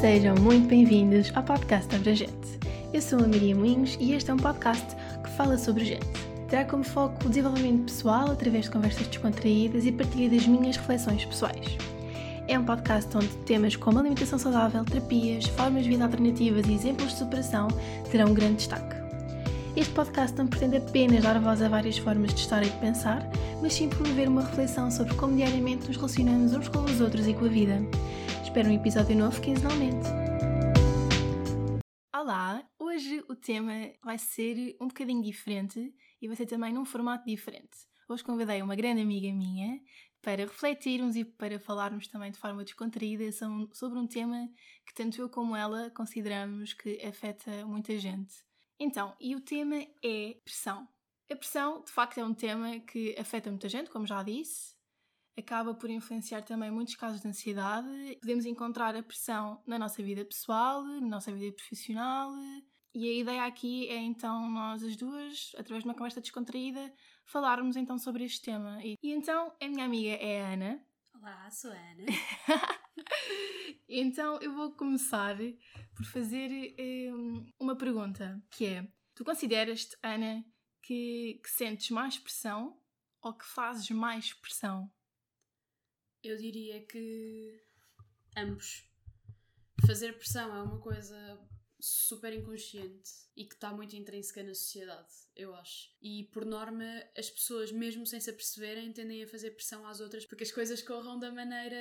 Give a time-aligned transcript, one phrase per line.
[0.00, 2.58] Sejam muito bem-vindos ao podcast Sobre a Gente.
[2.92, 4.94] Eu sou a Maria Moinhos e este é um podcast
[5.24, 6.06] que fala sobre gente.
[6.48, 11.24] Terá como foco o desenvolvimento pessoal através de conversas descontraídas e partilha das minhas reflexões
[11.24, 11.76] pessoais.
[12.46, 17.08] É um podcast onde temas como alimentação saudável, terapias, formas de vida alternativas e exemplos
[17.08, 17.66] de superação
[18.08, 18.94] terão um grande destaque.
[19.76, 23.28] Este podcast não pretende apenas dar voz a várias formas de estar e de pensar,
[23.60, 27.34] mas sim promover uma reflexão sobre como diariamente nos relacionamos uns com os outros e
[27.34, 27.82] com a vida.
[28.58, 30.08] Espero um episódio novo quinzenalmente.
[32.12, 33.72] Olá, hoje o tema
[34.02, 37.86] vai ser um bocadinho diferente e vai ser também num formato diferente.
[38.08, 39.80] Hoje convidei uma grande amiga minha
[40.20, 43.30] para refletirmos e para falarmos também de forma descontraída
[43.72, 44.50] sobre um tema
[44.84, 48.34] que tanto eu como ela consideramos que afeta muita gente.
[48.76, 50.88] Então, e o tema é pressão.
[51.30, 54.76] A pressão, de facto, é um tema que afeta muita gente, como já disse,
[55.38, 57.88] acaba por influenciar também muitos casos de ansiedade.
[58.20, 62.32] Podemos encontrar a pressão na nossa vida pessoal, na nossa vida profissional.
[62.94, 66.92] E a ideia aqui é então nós as duas, através de uma conversa descontraída,
[67.24, 68.82] falarmos então sobre este tema.
[68.84, 70.84] E, e então a minha amiga é a Ana.
[71.14, 72.04] Olá, sou a Ana.
[73.88, 75.36] então eu vou começar
[75.94, 76.74] por fazer
[77.12, 80.44] um, uma pergunta, que é: tu consideras-te, Ana,
[80.82, 82.80] que, que sentes mais pressão
[83.20, 84.90] ou que fazes mais pressão?
[86.22, 87.60] Eu diria que
[88.36, 88.84] ambos.
[89.86, 91.38] Fazer pressão é uma coisa
[91.80, 95.90] super inconsciente e que está muito intrínseca na sociedade, eu acho.
[96.02, 96.84] E por norma,
[97.16, 100.82] as pessoas, mesmo sem se aperceberem, tendem a fazer pressão às outras porque as coisas
[100.82, 101.76] corram da maneira,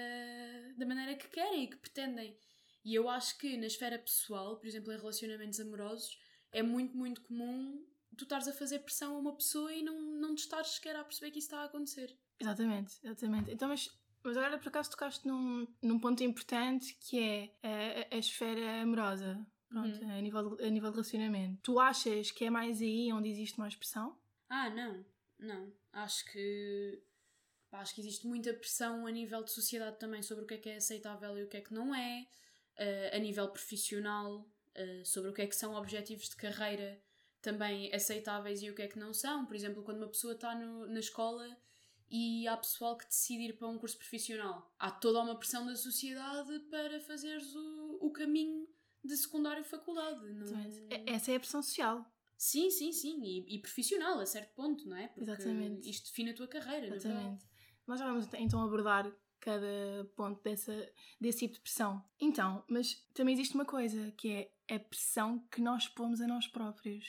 [0.77, 2.37] da maneira que querem e que pretendem.
[2.85, 6.19] E eu acho que na esfera pessoal, por exemplo, em relacionamentos amorosos,
[6.51, 7.83] é muito, muito comum
[8.15, 11.03] tu estares a fazer pressão a uma pessoa e não, não te estares sequer a
[11.03, 12.17] perceber que isso está a acontecer.
[12.39, 13.51] Exatamente, exatamente.
[13.51, 13.89] Então, mas
[14.23, 19.45] mas agora por acaso tocaste num, num ponto importante que é a, a, esfera amorosa.
[19.69, 20.17] Pronto, uhum.
[20.17, 21.59] a, nível de, a nível de relacionamento.
[21.61, 24.17] Tu achas que é mais aí onde existe mais pressão?
[24.49, 25.05] Ah, não,
[25.37, 25.73] não.
[25.91, 27.01] Acho que
[27.71, 30.69] acho que existe muita pressão a nível de sociedade também sobre o que é que
[30.69, 32.25] é aceitável e o que é que não é,
[32.79, 36.99] uh, a nível profissional, uh, sobre o que é que são objetivos de carreira
[37.41, 39.45] também aceitáveis e o que é que não são.
[39.45, 41.55] Por exemplo, quando uma pessoa está na escola
[42.09, 44.73] e há pessoal que decide ir para um curso profissional.
[44.79, 48.67] Há toda uma pressão da sociedade para fazeres o, o caminho
[49.03, 50.21] de secundário e faculdade.
[50.33, 50.59] Não...
[50.89, 51.13] É?
[51.13, 52.05] Essa é a pressão social.
[52.37, 53.21] Sim, sim, sim.
[53.23, 55.07] E, e, profissional, a certo ponto, não é?
[55.07, 55.89] Porque Exatamente.
[55.89, 57.45] isto define a tua carreira, Exatamente.
[57.85, 62.03] Nós já vamos então abordar cada ponto dessa, desse tipo de pressão.
[62.19, 66.47] Então, mas também existe uma coisa, que é a pressão que nós pomos a nós
[66.47, 67.05] próprios.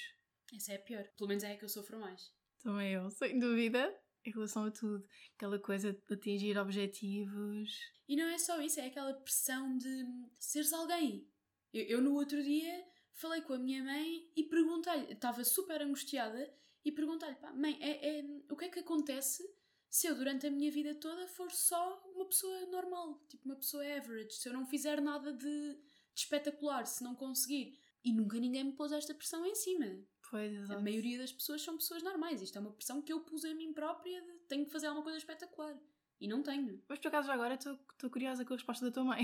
[0.54, 1.04] Essa é a pior.
[1.16, 2.32] Pelo menos é a que eu sofro mais.
[2.62, 3.94] Também eu, sem dúvida
[4.28, 5.04] em relação a tudo.
[5.36, 7.70] Aquela coisa de atingir objetivos.
[8.08, 10.06] E não é só isso, é aquela pressão de
[10.38, 11.26] seres alguém.
[11.72, 16.52] Eu, eu no outro dia falei com a minha mãe e perguntei-lhe, estava super angustiada,
[16.84, 19.42] e perguntei-lhe, pá, mãe, é, é, o que é que acontece
[19.90, 23.84] se eu durante a minha vida toda for só uma pessoa normal, tipo uma pessoa
[23.84, 25.80] average, se eu não fizer nada de, de
[26.14, 27.78] espetacular, se não conseguir?
[28.04, 29.86] E nunca ninguém me pôs esta pressão em cima.
[30.30, 30.78] Pois, exato.
[30.78, 32.42] A maioria das pessoas são pessoas normais.
[32.42, 35.02] Isto é uma pressão que eu pus em mim própria de tenho que fazer alguma
[35.02, 35.76] coisa espetacular.
[36.20, 36.82] E não tenho.
[36.88, 39.22] Mas por acaso agora estou curiosa com a resposta da tua mãe.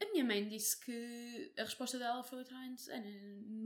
[0.00, 3.10] A minha mãe disse que a resposta dela foi literalmente: Ana,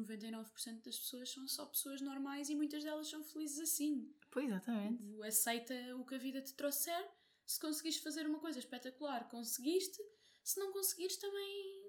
[0.06, 4.10] 99% das pessoas são só pessoas normais e muitas delas são felizes assim.
[4.30, 5.02] Pois, exatamente.
[5.22, 7.06] Aceita o que a vida te trouxer.
[7.44, 10.00] Se conseguiste fazer uma coisa espetacular, conseguiste.
[10.42, 11.82] Se não conseguires, também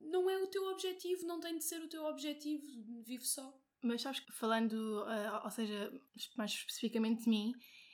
[0.00, 2.66] não é o teu objetivo, não tem de ser o teu objetivo.
[3.02, 3.58] Vive só.
[3.82, 5.92] Mas sabes que falando, uh, ou seja,
[6.36, 7.52] mais especificamente de mim,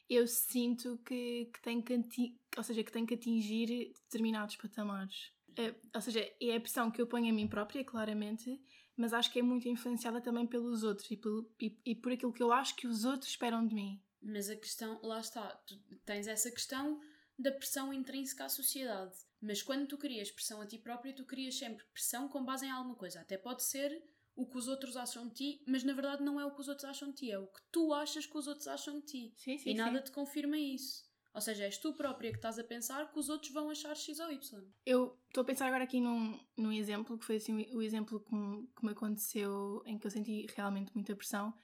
[0.08, 5.32] eu sinto que, que, tenho que, ou seja, que tenho que atingir determinados patamares.
[5.50, 8.60] Uh, ou seja, é a pressão que eu ponho a mim própria, claramente,
[8.96, 12.32] mas acho que é muito influenciada também pelos outros e, pelo, e, e por aquilo
[12.32, 14.02] que eu acho que os outros esperam de mim.
[14.20, 17.00] Mas a questão, lá está, tu tens essa questão
[17.38, 19.14] da pressão intrínseca à sociedade.
[19.40, 22.70] Mas quando tu crias pressão a ti própria, tu crias sempre pressão com base em
[22.70, 23.20] alguma coisa.
[23.20, 23.90] Até pode ser
[24.34, 26.68] o que os outros acham de ti, mas na verdade não é o que os
[26.68, 29.34] outros acham de ti, é o que tu achas que os outros acham de ti.
[29.36, 30.04] Sim, sim, e nada sim.
[30.04, 31.10] te confirma isso.
[31.34, 34.18] Ou seja, és tu própria que estás a pensar que os outros vão achar X
[34.20, 34.62] ou Y.
[34.84, 38.34] Eu estou a pensar agora aqui num, num exemplo, que foi assim o exemplo que
[38.34, 41.54] me, que me aconteceu, em que eu senti realmente muita pressão,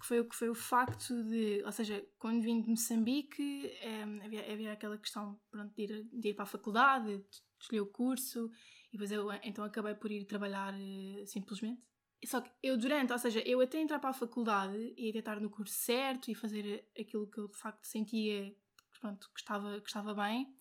[0.00, 4.52] que foi, que foi o facto de, ou seja, quando vim de Moçambique, é, havia,
[4.52, 8.50] havia aquela questão pronto, de, ir, de ir para a faculdade, de escolher o curso,
[8.88, 11.80] e depois eu então acabei por ir trabalhar uh, simplesmente.
[12.24, 15.40] Só que eu durante, ou seja, eu até entrar para a faculdade e até estar
[15.40, 18.54] no curso certo e fazer aquilo que eu de facto sentia,
[19.00, 20.54] pronto, que estava, que estava bem,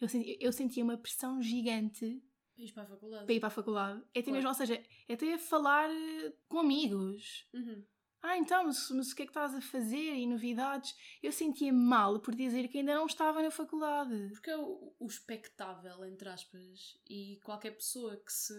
[0.00, 2.20] eu sentia, eu sentia uma pressão gigante
[2.56, 3.24] Para ir para a faculdade.
[3.26, 4.00] para ir para a faculdade.
[4.12, 4.34] É até Claro.
[4.36, 7.46] mesmo, ou seja, é até a falar eh, com amigos.
[7.54, 7.84] Uhum.
[8.26, 10.14] Ah, então, mas, mas o que é que estás a fazer?
[10.14, 10.94] E novidades?
[11.22, 14.28] Eu sentia mal por dizer que ainda não estava na faculdade.
[14.30, 18.54] Porque é o, o espectável, entre aspas, e qualquer pessoa que se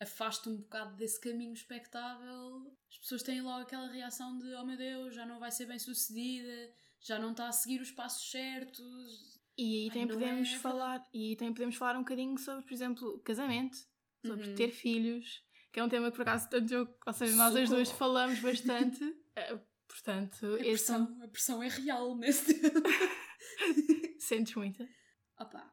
[0.00, 4.76] afasta um bocado desse caminho espectável, as pessoas têm logo aquela reação de oh meu
[4.76, 9.38] Deus, já não vai ser bem sucedida, já não está a seguir os passos certos.
[9.58, 12.72] E aí também não podemos é falar, e também podemos falar um bocadinho sobre, por
[12.72, 13.76] exemplo, casamento,
[14.24, 14.54] sobre Uhum.
[14.54, 17.68] ter filhos, que é um tema que por acaso tanto eu, ou seja, nós as
[17.68, 19.16] duas falamos bastante.
[19.36, 22.80] Eh, Portanto, A é pressão, a pressão é real nesse tema.
[24.18, 24.88] sentes muito.
[25.38, 25.69] Opa,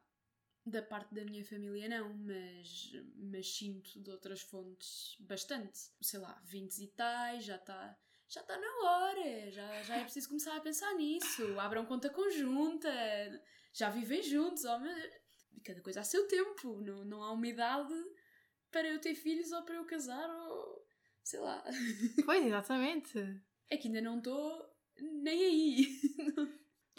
[0.70, 5.78] da parte da minha família não, mas, mas sinto de outras fontes bastante.
[6.00, 7.98] Sei lá, 20 e tais, já está
[8.28, 11.58] já tá na hora, já, já é preciso começar a pensar nisso.
[11.58, 12.90] Abram conta conjunta,
[13.72, 15.14] já vivem juntos, oh, meu Deus.
[15.64, 17.94] cada coisa a seu tempo, não, não há uma idade
[18.70, 20.86] para eu ter filhos ou para eu casar ou
[21.22, 21.64] sei lá.
[22.24, 23.18] Pois, exatamente.
[23.70, 26.00] É que ainda não estou nem aí.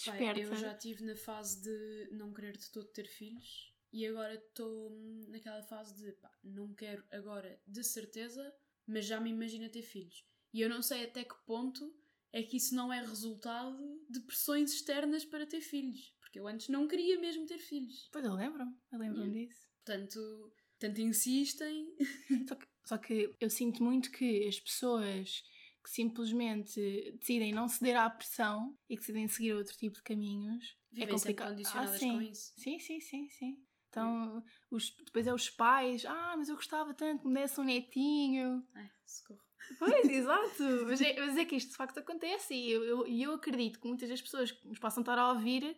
[0.06, 0.40] Desperta.
[0.42, 4.92] eu já estive na fase de não querer de todo ter filhos e agora estou
[5.28, 8.54] naquela fase de pá, não quero agora de certeza,
[8.88, 10.25] mas já me imagino ter filhos.
[10.54, 11.94] E eu não sei até que ponto
[12.31, 16.13] é que isso não é resultado de pressões externas para ter filhos.
[16.19, 18.07] Porque eu antes não queria mesmo ter filhos.
[18.12, 19.48] Pois eu lembro-me, eu lembro-me Yeah.
[19.48, 19.68] disso.
[19.84, 21.96] Portanto, tanto insistem.
[22.48, 25.44] Só que, só que eu sinto muito que as pessoas
[25.89, 26.80] que simplesmente
[27.19, 31.12] decidem não ceder à pressão e que decidem seguir outro tipo de caminhos Vivem é
[31.12, 31.50] complicado.
[31.50, 32.12] condicionadas ah, sim.
[32.12, 32.53] com isso.
[32.56, 33.65] Sim, sim, sim, sim.
[33.89, 37.63] Então, os, depois é os pais, ah, mas eu gostava tanto que me desse um
[37.63, 38.63] netinho.
[38.75, 39.41] Ai, socorro.
[39.80, 40.63] Pois, exato.
[40.86, 43.88] Mas é, mas é que isto de facto acontece e eu, eu, eu acredito que
[43.88, 45.75] muitas das pessoas que nos possam estar a ouvir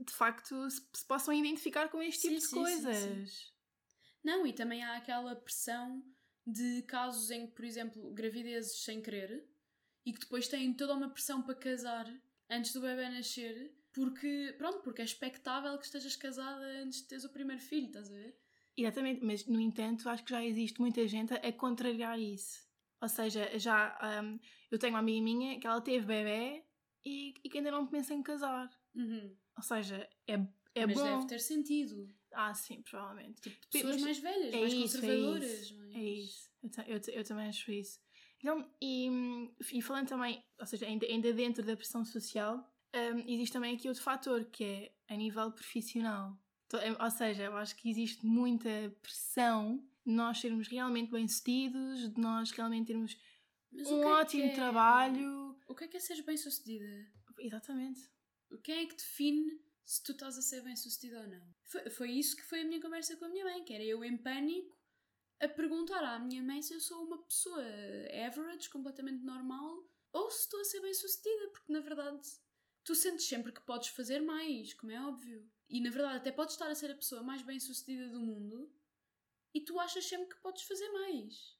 [0.00, 3.52] de facto se, se possam identificar com este tipo Sim, de sim, sim, coisas.
[4.24, 6.02] Não, e também há aquela pressão
[6.46, 9.44] de casos em que, por exemplo, gravidezes sem querer
[10.04, 12.06] e que depois têm toda uma pressão para casar
[12.48, 17.24] antes do bebê nascer, porque, pronto, porque é expectável que estejas casada antes de teres
[17.24, 18.38] o primeiro filho, estás a ver?
[18.76, 22.64] Exatamente, mas no entanto acho que já existe muita gente a, contrariar isso.
[23.00, 24.38] Ou seja, já hum,
[24.70, 26.62] eu tenho uma amiga minha que ela teve bebê
[27.04, 28.70] e, e que ainda não pensa em casar.
[28.94, 29.34] Uhum.
[29.56, 30.34] Ou seja, é,
[30.74, 31.04] é Mas bom.
[31.04, 32.14] deve ter sentido.
[32.38, 33.40] Ah, sim, provavelmente.
[33.40, 35.50] Tipo, pessoas Mas mais velhas, é mais isso, é conservadoras.
[35.62, 36.50] isso, mais- É isso.
[36.62, 37.98] Eu, eu, eu também acho isso.
[38.38, 39.08] Então, e,
[39.72, 42.58] e falando também, ou seja, ainda, ainda dentro da pressão social,
[42.94, 46.36] hum, existe também aqui outro fator que é a nível profissional.
[46.68, 48.68] To- é- Ou seja, eu acho que existe muita
[49.00, 53.16] pressão de nós sermos realmente bem-sucedidos, de nós realmente termos
[53.72, 55.56] Mas um é ótimo é- trabalho.
[55.66, 57.06] O que é que é seres bem-sucedida?
[57.38, 58.00] Exatamente.
[58.62, 61.54] Quem é que define se tu estás a ser bem sucedido ou não?
[61.62, 64.04] Foi, foi isso que foi a minha conversa com a minha mãe, que era eu
[64.04, 64.76] em pânico
[65.40, 67.62] a perguntar à minha mãe se eu sou uma pessoa
[68.26, 72.20] average, completamente normal, ou se estou a ser bem sucedida, porque na verdade
[72.82, 75.48] tu sentes sempre que podes fazer mais, como é óbvio.
[75.68, 78.72] E na verdade até podes estar a ser a pessoa mais bem sucedida do mundo
[79.54, 81.56] e tu achas sempre que podes fazer mais.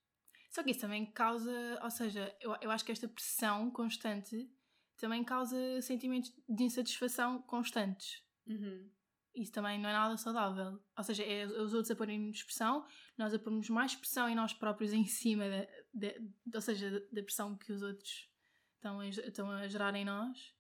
[0.50, 4.50] Só que isso também causa, ou seja, eu, eu acho que esta pressão constante
[4.96, 8.22] também causa sentimentos de insatisfação constantes.
[8.46, 8.90] Uhum.
[9.34, 10.82] Isso também não é nada saudável.
[10.96, 12.86] Ou seja, é os outros a porem-nos pressão,
[13.18, 16.20] nós a pormos mais pressão em nós próprios em cima, da, da-
[16.54, 18.30] ou seja, da- pressão que os outros
[18.76, 20.54] estão a, estão a gerar em nós.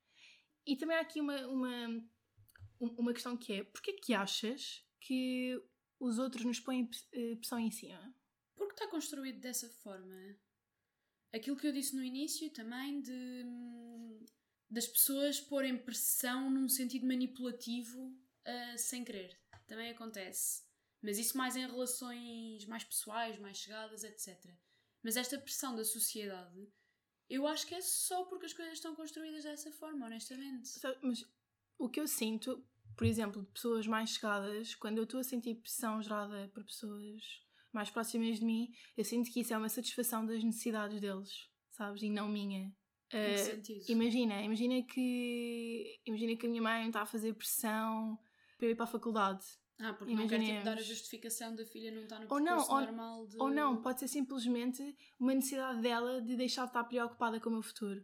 [0.66, 1.86] E também há aqui uma, uma,
[2.80, 5.58] um- uma questão que é, porquê que achas que
[5.98, 8.14] os outros nos põem eh, pressão em cima?
[8.54, 10.14] Porque está construído dessa forma.
[11.36, 14.24] Aquilo que eu disse no início também de hum,
[14.70, 19.38] das pessoas porem pressão num sentido manipulativo ah, sem querer.
[19.66, 20.64] Também acontece.
[21.02, 24.50] Mas isso mais em relações mais pessoais, mais chegadas, etc.
[25.02, 26.68] Mas esta pressão da sociedade,
[27.28, 30.70] eu acho que é só porque as coisas estão construídas dessa forma, honestamente.
[31.02, 31.24] Mas
[31.78, 32.66] o que eu sinto,
[32.96, 37.45] por exemplo, de pessoas mais chegadas, quando eu estou a sentir pressão gerada por pessoas
[37.76, 42.02] mais próximas de mim, eu sinto que isso é uma satisfação das necessidades deles, sabes?
[42.02, 42.72] E não minha.
[43.36, 43.84] Sentido?
[43.88, 48.18] imagina, imagina que imagina que a minha mãe está a fazer pressão
[48.58, 49.44] para eu ir para a faculdade.
[49.78, 50.86] Ah, porque não quer tipo, dar a imaginemos.
[50.86, 53.36] justificação da filha não estar no Ou não, ou- normal de...
[53.38, 54.82] Ou não, pode ser simplesmente
[55.20, 58.02] uma necessidade dela de deixar de estar preocupada com o meu futuro.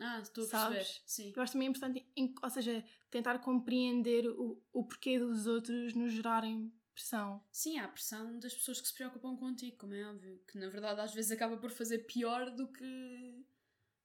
[0.00, 0.74] Ah, estou a perceber.
[0.84, 1.02] Sabes?
[1.06, 1.32] Sim.
[1.36, 2.04] Eu acho também importante,
[2.42, 7.44] ou seja, tentar compreender o, o porquê dos outros nos gerarem pressão.
[7.50, 10.42] Sim, há a pressão das pessoas que se preocupam contigo, como é óbvio.
[10.46, 13.44] Que na verdade às vezes acaba por fazer pior do que.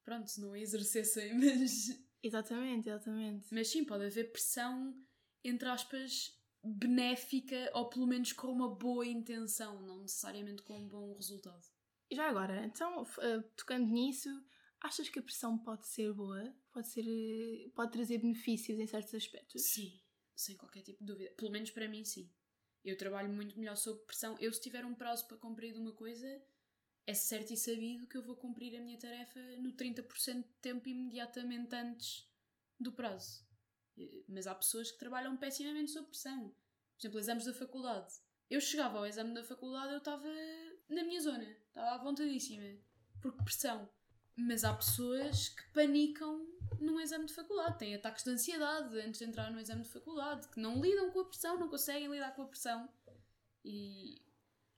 [0.03, 2.07] Pronto, se não exercessem, mas.
[2.23, 3.53] Exatamente, exatamente.
[3.53, 4.95] Mas sim, pode haver pressão,
[5.43, 11.13] entre aspas, benéfica ou pelo menos com uma boa intenção, não necessariamente com um bom
[11.15, 11.65] resultado.
[12.09, 14.29] E já agora, então, uh, tocando nisso,
[14.81, 16.53] achas que a pressão pode ser boa?
[16.71, 19.61] Pode, ser, uh, pode trazer benefícios em certos aspectos?
[19.61, 19.99] Sim,
[20.35, 21.31] sem qualquer tipo de dúvida.
[21.37, 22.31] Pelo menos para mim, sim.
[22.87, 24.37] Eu trabalho muito melhor sob pressão.
[24.39, 26.41] Eu, se tiver um prazo para cumprir de uma coisa,
[27.05, 30.87] é certo e sabido que eu vou cumprir a minha tarefa no 30% de tempo
[30.87, 32.31] imediatamente antes
[32.79, 33.45] do prazo.
[34.25, 36.55] Mas há pessoas que trabalham pessimamente sob pressão.
[36.95, 38.13] Por exemplo, exames da faculdade.
[38.49, 40.29] Eu chegava ao exame da faculdade, eu estava
[40.87, 42.79] na minha zona, estava à vontadíssima,
[43.21, 43.89] porque pressão.
[44.33, 46.47] Mas há pessoas que panicam
[46.79, 50.47] num exame de faculdade, têm ataques de ansiedade antes de entrar no exame de faculdade,
[50.49, 52.89] que não lidam com a pressão, não conseguem lidar com a pressão.
[53.63, 54.21] E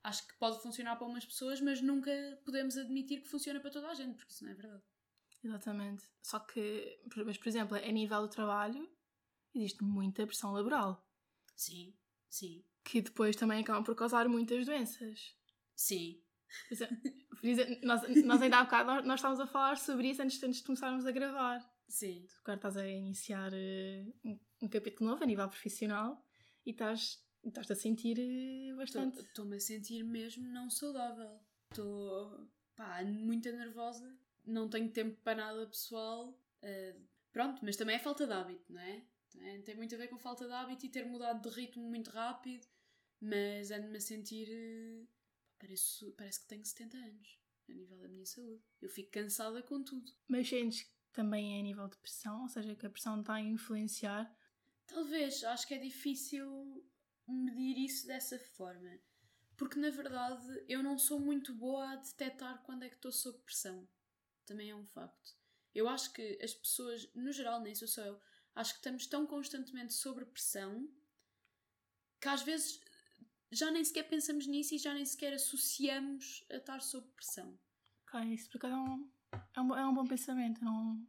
[0.03, 2.11] acho que pode funcionar para umas pessoas, mas nunca
[2.45, 4.83] podemos admitir que funciona para toda a gente, porque isso não é verdade.
[5.43, 6.03] Exatamente.
[6.21, 8.89] Só que, mas, por exemplo, a nível do trabalho,
[9.53, 11.05] existe muita pressão laboral.
[11.55, 11.95] Sim,
[12.29, 12.65] sim.
[12.83, 15.35] Que depois também acabam por causar muitas doenças.
[15.75, 16.21] Sim.
[17.39, 20.41] Por exemplo, nós, nós ainda há bocado nós, nós estávamos a falar sobre isso antes,
[20.41, 21.59] antes de começarmos a gravar.
[21.89, 22.23] Sim.
[22.27, 26.23] Tu agora estás a iniciar uh, um, um, capítulo novo a nível profissional
[26.63, 29.19] e estás, estás a sentir uh, bastante.
[29.19, 31.39] Estou-me a sentir mesmo não saudável.
[31.71, 32.47] Estou
[33.05, 34.15] muito nervosa,
[34.45, 36.29] não tenho tempo para nada pessoal.
[36.61, 39.03] Uh, pronto, mas também é falta de hábito, não é?
[39.31, 42.11] Tem, tem muito a ver com falta de hábito e ter mudado de ritmo muito
[42.11, 42.67] rápido,
[43.19, 44.47] mas ando-me a sentir.
[45.57, 48.61] Parece, parece que tenho 70 anos a nível da minha saúde.
[48.81, 50.11] Eu fico cansada com tudo.
[50.27, 53.41] Mas sentes também é a nível de pressão, ou seja, que a pressão está a
[53.41, 54.33] influenciar?
[54.87, 56.83] Talvez, acho que é difícil
[57.27, 58.99] medir isso dessa forma.
[59.55, 63.37] Porque na verdade eu não sou muito boa a detectar quando é que estou sob
[63.39, 63.87] pressão.
[64.45, 65.37] Também é um facto.
[65.75, 68.19] Eu acho que as pessoas, no geral, nem sou só eu,
[68.55, 70.89] acho que estamos tão constantemente sob pressão
[72.19, 72.81] que às vezes
[73.51, 77.57] já nem sequer pensamos nisso e já nem sequer associamos a estar sob pressão.
[78.07, 80.63] Ok, isso por é um, é um, é um bom pensamento.
[80.63, 81.05] Não,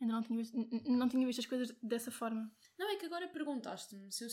[0.00, 0.56] ainda não tinha, visto,
[0.88, 2.50] não tinha visto as coisas dessa forma.
[2.78, 4.30] Não, é que agora perguntaste-me se eu.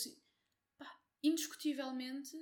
[0.78, 2.36] Pá, indiscutivelmente,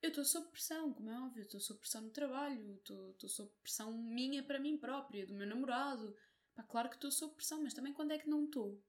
[0.00, 1.42] eu estou sob pressão, como é óbvio.
[1.42, 6.16] Estou sob pressão no trabalho, estou sob pressão minha para mim própria, do meu namorado.
[6.54, 8.82] Pá, claro que estou sob pressão, mas também quando é que não estou?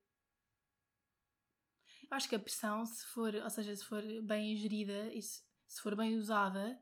[2.10, 5.82] Acho que a pressão, se for, ou seja, se for bem gerida e se, se
[5.82, 6.80] for bem usada,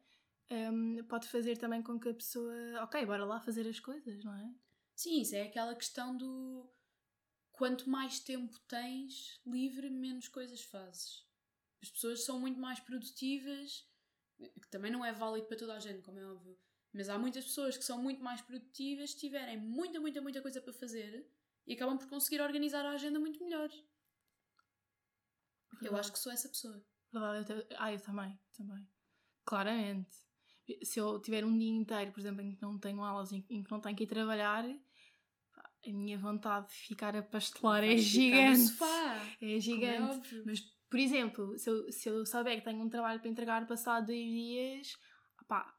[0.52, 2.54] um, pode fazer também com que a pessoa,
[2.84, 4.54] ok, bora lá fazer as coisas, não é?
[4.96, 6.70] Sim, isso é aquela questão do
[7.54, 11.26] quanto mais tempo tens livre, menos coisas fazes.
[11.82, 13.88] As pessoas são muito mais produtivas,
[14.40, 16.58] que também não é válido para toda a gente, como é óbvio.
[16.94, 20.62] Mas há muitas pessoas que são muito mais produtivas se tiverem muita, muita, muita coisa
[20.62, 21.26] para fazer
[21.66, 23.70] e acabam por conseguir organizar a agenda muito melhor.
[25.72, 25.88] Verdade.
[25.88, 26.84] Eu acho que sou essa pessoa.
[27.14, 28.86] Verdade, eu, ah, eu também, também.
[29.46, 30.31] Claramente
[30.84, 33.64] se eu tiver um dia inteiro, por exemplo, em que não tenho aulas, em, em
[33.64, 34.66] que não tenho que ir trabalhar,
[35.86, 38.72] a minha vontade de ficar a pastelar é gigante.
[39.42, 40.40] É, é gigante.
[40.40, 43.68] É Mas, por exemplo, se eu, se eu souber que tenho um trabalho para entregar
[43.68, 44.98] passado dois dias,
[45.48, 45.74] pá,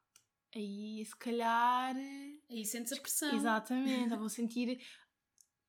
[0.55, 1.95] aí se calhar.
[2.51, 3.35] Aí sentes a pressão.
[3.35, 4.81] Exatamente, eu vou sentir.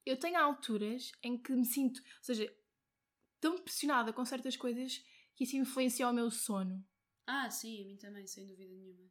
[0.05, 2.53] Eu tenho alturas em que me sinto, ou seja,
[3.39, 5.01] tão pressionada com certas coisas
[5.33, 6.85] que isso influencia o meu sono.
[7.25, 9.09] Ah, sim, a mim também, sem dúvida nenhuma.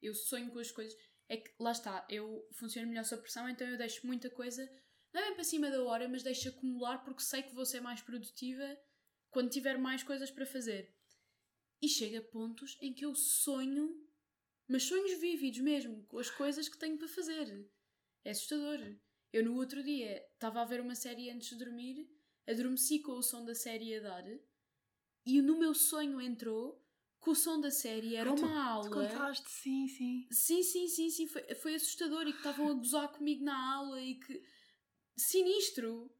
[0.00, 0.96] Eu sonho com as coisas.
[1.28, 4.66] É que, lá está, eu funciono melhor sob pressão, então eu deixo muita coisa,
[5.12, 8.00] não é para cima da hora, mas deixo acumular porque sei que vou ser mais
[8.00, 8.78] produtiva
[9.30, 10.94] quando tiver mais coisas para fazer.
[11.82, 14.08] E chega a pontos em que eu sonho,
[14.66, 17.68] mas sonhos vívidos mesmo, com as coisas que tenho para fazer.
[18.24, 18.78] É assustador.
[19.32, 22.08] Eu no outro dia estava a ver uma série antes de dormir,
[22.46, 24.24] adormeci com o som da série a dar,
[25.26, 26.82] e no meu sonho entrou
[27.20, 28.84] que o som da série era uma tu, aula.
[28.84, 30.26] Tu contaste, sim, sim.
[30.30, 31.26] Sim, sim, sim, sim.
[31.26, 34.42] Foi, foi assustador e que estavam a gozar comigo na aula e que.
[35.16, 36.10] Sinistro!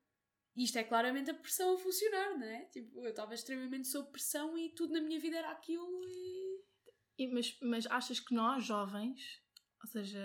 [0.57, 2.65] Isto é claramente a pressão a funcionar, não é?
[2.65, 6.65] Tipo, eu estava extremamente sob pressão e tudo na minha vida era aquilo e.
[7.17, 9.41] e mas, mas achas que nós, jovens,
[9.81, 10.21] ou seja,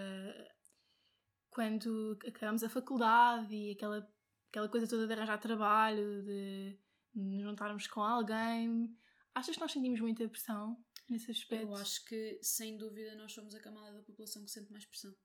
[1.52, 4.12] quando acabamos a faculdade e aquela,
[4.50, 6.80] aquela coisa toda de arranjar trabalho, de
[7.14, 8.98] nos juntarmos com alguém
[9.36, 11.64] Achas que nós sentimos muita pressão nesse aspecto?
[11.64, 15.16] Eu acho que, sem dúvida, nós somos a camada da população que sente mais pressão.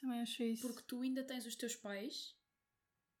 [0.00, 0.66] Também acho isso.
[0.66, 2.36] Porque tu ainda tens os teus pais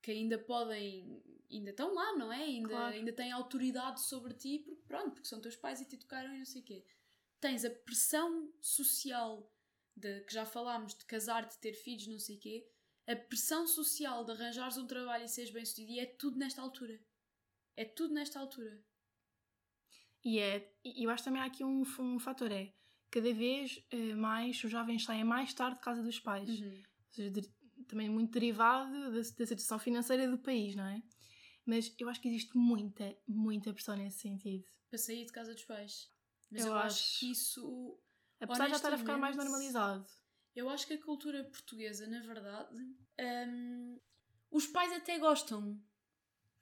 [0.00, 2.44] que ainda podem, ainda estão lá, não é?
[2.44, 2.94] Ainda, claro.
[2.94, 6.38] ainda têm autoridade sobre ti, porque pronto, porque são teus pais e te educaram e
[6.38, 6.84] não sei o quê.
[7.40, 9.52] Tens a pressão social
[9.96, 12.68] de que já falámos de casar, de ter filhos, não sei o quê.
[13.06, 17.00] A pressão social de arranjares um trabalho e seres bem-sucedido e é tudo nesta altura.
[17.76, 18.82] É tudo nesta altura.
[20.24, 22.72] E é, e eu acho também há aqui um, um fator, é
[23.10, 26.48] cada vez eh, mais os jovens saem mais tarde de casa dos pais.
[26.60, 26.66] Uhum.
[26.76, 31.02] Ou seja, de- também muito derivado da, da situação financeira do país, não é?
[31.64, 34.64] Mas eu acho que existe muita, muita pressão nesse sentido.
[34.90, 36.10] Para sair de casa dos pais.
[36.50, 37.98] Mas Eu eu, acho acho- que isso.
[38.40, 40.06] Apesar de já estar a ficar mais normalizado.
[40.54, 42.74] Eu acho que a cultura portuguesa, na verdade,
[43.20, 43.98] hum,
[44.50, 45.80] os pais até gostam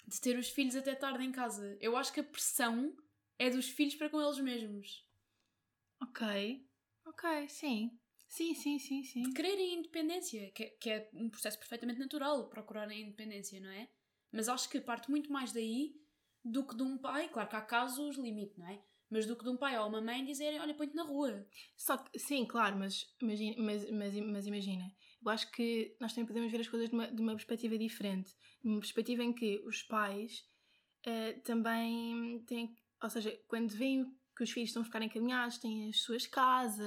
[0.07, 1.77] de ter os filhos até tarde em casa.
[1.81, 2.95] Eu acho que a pressão
[3.39, 5.07] é dos filhos para com eles mesmos.
[6.03, 6.67] Ok.
[7.07, 7.99] Ok, sim.
[8.29, 9.33] Sim, sim, sim, sim.
[9.33, 13.89] Quererem independência, que é, que é um processo perfeitamente natural, procurarem independência, não é?
[14.33, 15.95] Mas acho que parte muito mais daí
[16.45, 18.83] do que de um pai, claro que há casos limite, não é?
[19.09, 21.47] Mas do que de um pai ou uma mãe dizerem, olha, põe-te na rua.
[21.77, 24.93] Só que, sim, claro, mas imagina, mas, mas, mas imagina,
[25.25, 28.35] eu acho que nós também podemos ver as coisas de uma, de uma perspectiva diferente.
[28.65, 30.45] Uma perspectiva em que os pais
[31.05, 35.89] eh, também têm, ou seja, quando veem que os filhos estão a ficar encaminhados, têm
[35.89, 36.81] as suas casas,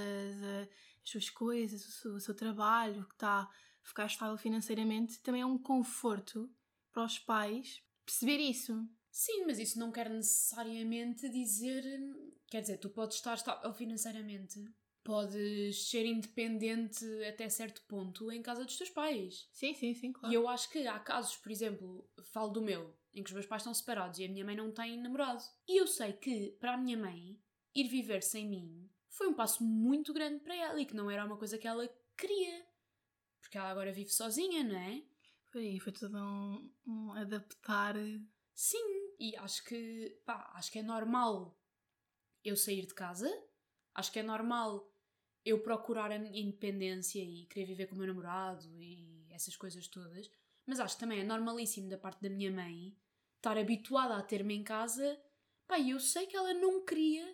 [0.43, 0.69] eh,
[1.03, 3.49] as suas coisas, o seu, o seu trabalho, que está a
[3.83, 6.49] ficar estável financeiramente, também é um conforto
[6.91, 8.87] para os pais perceber isso.
[9.11, 11.83] Sim, mas isso não quer necessariamente dizer.
[12.47, 14.63] Quer dizer, tu podes estar estável financeiramente,
[15.03, 19.47] podes ser independente até certo ponto em casa dos teus pais.
[19.51, 20.31] Sim, sim, sim, claro.
[20.31, 23.45] E eu acho que há casos, por exemplo, falo do meu, em que os meus
[23.45, 25.43] pais estão separados e a minha mãe não tem namorado.
[25.67, 27.39] E eu sei que, para a minha mãe,
[27.73, 31.25] ir viver sem mim foi um passo muito grande para ela e que não era
[31.25, 32.65] uma coisa que ela queria.
[33.41, 35.03] Porque ela agora vive sozinha, não é?
[35.51, 37.95] Foi, foi tudo um, um adaptar.
[38.53, 41.57] Sim, e acho que, pá, acho que é normal
[42.43, 43.29] eu sair de casa,
[43.93, 44.89] acho que é normal
[45.43, 49.87] eu procurar a minha independência e querer viver com o meu namorado e essas coisas
[49.87, 50.29] todas,
[50.69, 52.95] mas acho que também é normalíssimo da parte da minha mãe
[53.37, 55.19] estar habituada a ter-me em casa,
[55.67, 57.25] pá, eu sei que ela não queria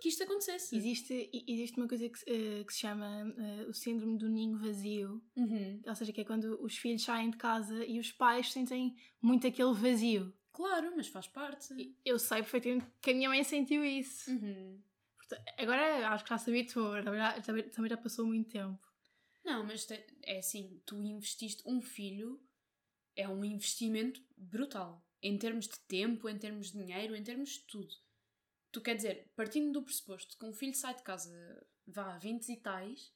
[0.00, 0.76] que isto acontecesse.
[0.76, 4.58] Existe, existe uma coisa que, se- eh, que se chama eh, o síndrome do ninho
[4.58, 5.80] vazio, Uhum.
[5.86, 9.46] ou seja, que é quando os filhos saem de casa e os pais sentem muito
[9.46, 10.32] aquele vazio.
[10.52, 11.72] Claro, mas faz parte.
[11.74, 14.30] E Eu sei perfeitamente que a minha mãe sentiu isso.
[14.30, 14.82] Uhum.
[15.16, 18.78] Porta- Agora acho que já se habituou, também já, também- também já passou muito tempo.
[19.44, 22.40] Não, mas te- é assim, tu investiste um filho,
[23.16, 25.04] é um investimento brutal.
[25.22, 27.94] Em termos de tempo, em termos de dinheiro, em termos de tudo.
[28.72, 32.56] Tu quer dizer, partindo do pressuposto que um filho sai de casa, vá, 20 e
[32.56, 33.12] tais,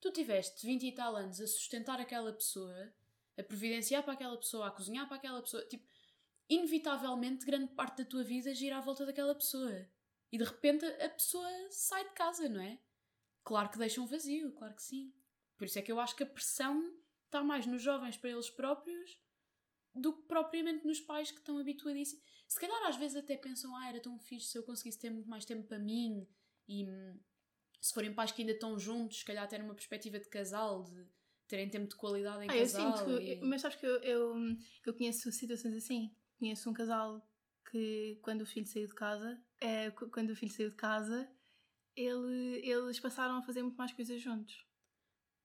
[0.00, 2.94] tu tiveste 20 e tal anos a sustentar aquela pessoa,
[3.38, 5.86] a providenciar para aquela pessoa, a cozinhar para aquela pessoa, tipo,
[6.48, 9.88] inevitavelmente grande parte da tua vida gira à volta daquela pessoa.
[10.32, 12.78] E de repente a pessoa sai de casa, não é?
[13.44, 15.12] Claro que deixa um vazio, claro que sim.
[15.64, 18.50] Por isso é que eu acho que a pressão está mais nos jovens para eles
[18.50, 19.18] próprios
[19.94, 22.22] do que propriamente nos pais que estão habituadíssimos.
[22.46, 25.26] Se calhar às vezes até pensam, ah, era tão fixe se eu conseguisse ter muito
[25.26, 26.28] mais tempo para mim
[26.68, 27.18] e hum,
[27.80, 31.08] se forem pais que ainda estão juntos, se calhar ter uma perspectiva de casal, de
[31.48, 32.94] terem tempo de qualidade em Ah, eu casal.
[32.98, 34.34] sinto, e- eu- mas sabes que eu, eu,
[34.84, 36.14] eu conheço situações assim.
[36.38, 37.26] Conheço um casal
[37.70, 39.42] que, quando o filho saiu de casa,
[39.96, 41.26] qu- quando o filho saiu de casa,
[41.96, 44.66] ele, eles passaram a fazer muito mais coisas juntos.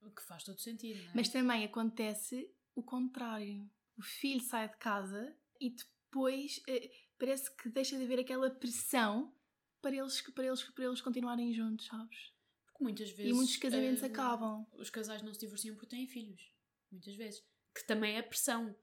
[0.01, 1.13] O que faz todo sentido, não é?
[1.15, 3.69] Mas também acontece o contrário.
[3.97, 9.33] O filho sai de casa e depois eh, parece que deixa de haver aquela pressão
[9.81, 12.33] para eles, para eles, para eles continuarem juntos, sabes?
[12.65, 13.31] Porque muitas vezes.
[13.31, 14.65] E muitos casamentos eh, acabam.
[14.73, 16.51] Os casais não se divorciam porque têm filhos.
[16.91, 17.43] Muitas vezes.
[17.75, 18.75] Que também é pressão.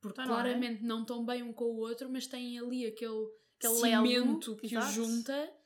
[0.00, 0.42] Porque Ah, não é?
[0.42, 4.66] claramente não estão bem um com o outro, mas têm ali aquele, Aquele cimento que
[4.66, 4.86] exato.
[4.88, 5.56] os junta.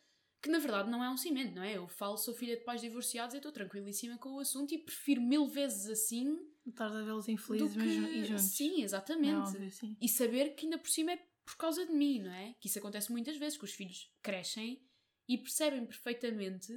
[0.40, 1.76] Que na verdade não é um cimento, não é?
[1.76, 5.20] Eu falo, sou filha de pais divorciados e estou tranquilíssima com o assunto e prefiro
[5.20, 7.90] mil vezes assim Estás a vê-los infelizes que...
[7.90, 8.44] ju- e juntos.
[8.44, 9.34] Sim, exatamente.
[9.56, 9.96] óbvio, sim.
[10.00, 12.54] E saber que ainda por cima é por causa de mim, não é?
[12.60, 14.80] Que isso acontece muitas vezes, que os filhos crescem
[15.26, 16.68] e percebem perfeitamente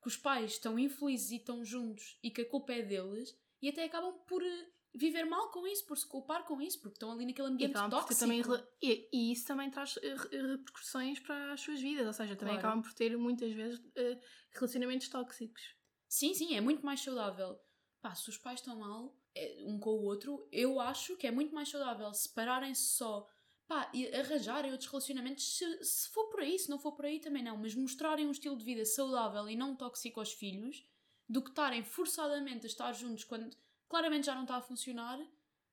[0.00, 3.68] que os pais estão infelizes e estão juntos e que a culpa é deles e
[3.68, 7.12] até acabam por eh, viver mal com isso, por se culpar com isso, porque estão
[7.12, 8.16] ali naquele E, ambiente acabam por ter tóxico.
[8.16, 8.42] também,
[8.82, 12.56] e, e isso também traz eh, re- repercussões para as suas vidas, ou seja, também
[12.56, 12.58] Claro.
[12.58, 14.18] acabam por ter muitas vezes eh,
[14.52, 15.62] relacionamentos tóxicos.
[16.08, 17.60] Sim, sim, é muito mais saudável.
[18.00, 21.30] Pá, se os pais estão mal eh, um com o outro, eu acho que é
[21.30, 23.26] muito mais saudável separarem-se só,
[23.66, 27.20] pá, e arranjarem outros relacionamentos, se, se for por aí, se não for por aí
[27.20, 30.84] também não, mas mostrarem um estilo de vida saudável e não tóxico aos filhos,
[31.28, 33.56] do que estarem forçadamente a estar juntos quando
[33.88, 35.18] claramente já não está a funcionar,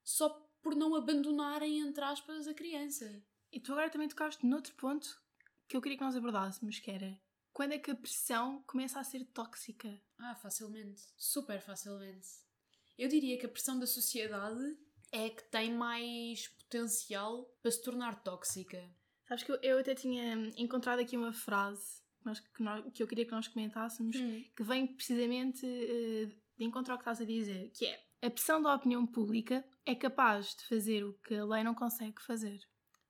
[0.03, 0.29] só
[0.61, 3.23] por não abandonarem, entre aspas, a criança.
[3.51, 5.21] E tu agora também tocaste noutro ponto
[5.67, 7.19] que eu queria que nós abordássemos, que era
[7.53, 10.01] quando é que a pressão começa a ser tóxica?
[10.17, 11.01] Ah, facilmente.
[11.17, 12.27] Super facilmente.
[12.97, 14.77] Eu diria que a pressão da sociedade
[15.11, 18.89] é que tem mais potencial para se tornar tóxica.
[19.27, 23.03] Sabes que eu, eu até tinha encontrado aqui uma frase que, nós, que, nós- que
[23.03, 24.43] eu queria que nós comentássemos, Hum.
[24.55, 26.29] que vem precisamente eh,
[26.61, 29.95] de encontrar o que estás a dizer, que é a pressão da opinião pública é
[29.95, 32.61] capaz de fazer o que a lei não consegue fazer.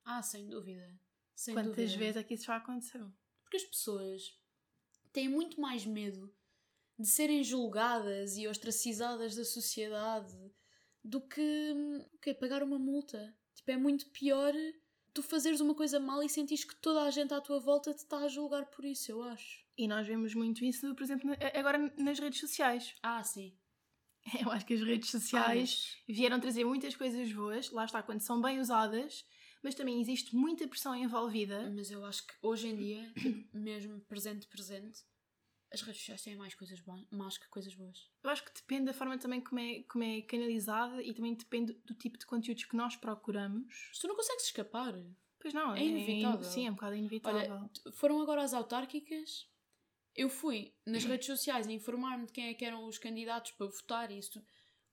[0.05, 0.97] Ah, sem dúvida.
[1.35, 1.97] Sem Quantas dúvida.
[1.97, 3.11] vezes é que isso já aconteceu?
[3.43, 4.39] Porque as pessoas
[5.11, 6.33] têm muito mais medo
[6.97, 10.37] de serem julgadas e ostracizadas da sociedade
[11.03, 11.75] do que,
[12.21, 13.35] que pagar uma multa.
[13.53, 14.53] Tipo, é muito pior
[15.13, 17.99] tu fazeres uma coisa mal e sentires que toda a gente à tua volta te
[17.99, 19.65] está a julgar por isso, eu acho.
[19.77, 22.93] E nós vemos muito isso, por exemplo, agora nas redes sociais.
[23.03, 23.53] Ah, sim.
[24.39, 28.39] Eu acho que as redes sociais vieram trazer muitas coisas boas, lá está, quando são
[28.39, 29.25] bem usadas,
[29.63, 31.71] mas também existe muita pressão envolvida.
[31.71, 35.01] Mas eu acho que hoje em dia, tipo, mesmo presente, presente,
[35.71, 38.09] as redes sociais têm mais coisas mais que coisas boas.
[38.23, 41.73] Eu acho que depende da forma também como é, como é canalizada e também depende
[41.85, 43.89] do tipo de conteúdos que nós procuramos.
[43.99, 44.93] Tu não consegues escapar.
[45.39, 46.43] Pois não, É inevitável.
[46.43, 47.39] sim, é um bocado inevitável.
[47.53, 49.49] Olha, foram agora as autárquicas.
[50.15, 53.65] Eu fui nas redes sociais a informar-me de quem é que eram os candidatos para
[53.67, 54.43] votar e isso.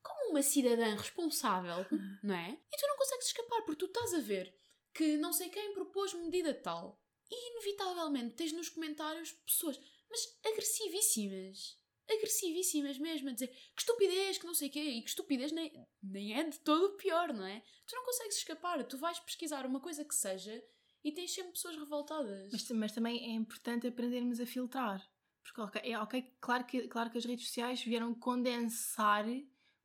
[0.01, 1.85] Como uma cidadã responsável,
[2.23, 2.51] não é?
[2.51, 4.55] E tu não consegues escapar porque tu estás a ver
[4.95, 7.03] que não sei quem propôs medida tal.
[7.31, 9.79] E inevitavelmente tens nos comentários pessoas,
[10.11, 11.79] mas agressivíssimas.
[12.11, 15.71] Agressivíssimas mesmo, a dizer que estupidez, que não sei o quê, e que estupidez nem,
[16.03, 17.63] nem é de todo pior, não é?
[17.87, 20.63] Tu não consegues escapar, tu vais pesquisar uma coisa que seja
[21.05, 22.51] e tens sempre pessoas revoltadas.
[22.51, 25.07] Mas, mas também é importante aprendermos a filtrar.
[25.43, 29.25] Porque, ok, é, ok, claro, que, claro que as redes sociais vieram condensar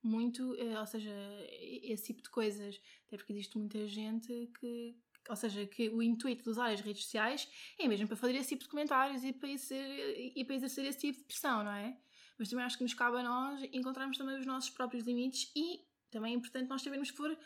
[0.01, 1.11] muito, eh, ou seja,
[1.49, 2.79] esse tipo de coisas.
[3.07, 4.97] Até porque existe muita gente que.
[5.29, 7.47] Ou seja, que o intuito de usar as redes sociais
[7.79, 10.99] é mesmo para fazer esse tipo de comentários e para, exercer, e para exercer esse
[10.99, 11.97] tipo de pressão, não é?
[12.37, 15.79] Mas também acho que nos cabe a nós encontrarmos também os nossos próprios limites e
[16.11, 17.37] também é importante nós sabermos pôr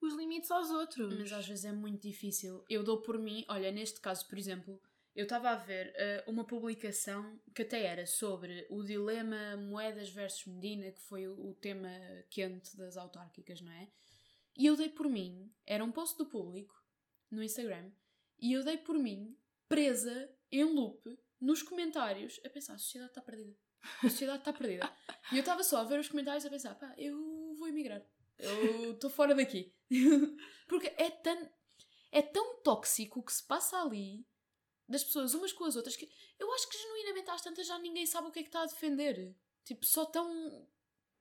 [0.00, 1.16] os limites aos outros.
[1.18, 2.64] Mas às vezes é muito difícil.
[2.68, 4.80] Eu dou por mim, olha, neste caso, por exemplo,
[5.14, 10.46] eu estava a ver eh, uma publicação que até era sobre o dilema moedas versus
[10.46, 11.88] Medina, que foi o, o tema
[12.28, 13.88] quente das autárquicas, não é?
[14.58, 16.75] E eu dei por mim, era um post do público
[17.36, 17.90] no Instagram,
[18.38, 19.36] e eu dei por mim
[19.68, 23.56] presa em loop nos comentários a pensar: a sociedade está perdida.
[24.02, 24.92] A sociedade está perdida.
[25.30, 28.04] E eu estava só a ver os comentários a pensar: pá, eu vou emigrar.
[28.38, 29.72] Eu estou fora daqui.
[30.66, 31.50] Porque é tão,
[32.10, 34.26] é tão tóxico o que se passa ali
[34.88, 38.06] das pessoas umas com as outras que eu acho que genuinamente às tantas já ninguém
[38.06, 39.34] sabe o que é que está a defender.
[39.64, 40.68] Tipo, só estão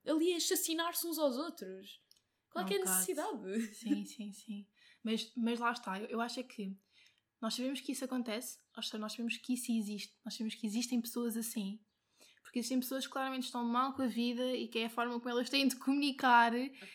[0.06, 2.02] ali a assassinar-se uns aos outros.
[2.50, 3.62] Qual é É que é a necessidade?
[3.74, 4.68] Sim, sim, sim.
[5.06, 6.76] Mas, mas lá está, eu, eu acho é que
[7.40, 10.66] nós sabemos que isso acontece, ou seja, nós sabemos que isso existe, nós sabemos que
[10.66, 11.80] existem pessoas assim.
[12.42, 15.14] Porque existem pessoas que claramente estão mal com a vida e que é a forma
[15.20, 16.54] como elas têm de comunicar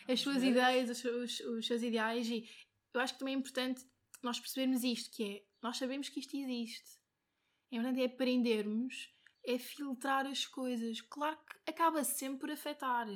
[0.09, 2.27] as suas ideias, os seus, os seus ideais.
[2.27, 2.49] E
[2.93, 3.85] eu acho que também é importante
[4.21, 6.99] nós percebermos isto, que é, nós sabemos que isto existe.
[7.71, 9.13] É importante é aprendermos,
[9.45, 10.99] é filtrar as coisas.
[10.99, 13.07] Claro que acaba sempre por afetar,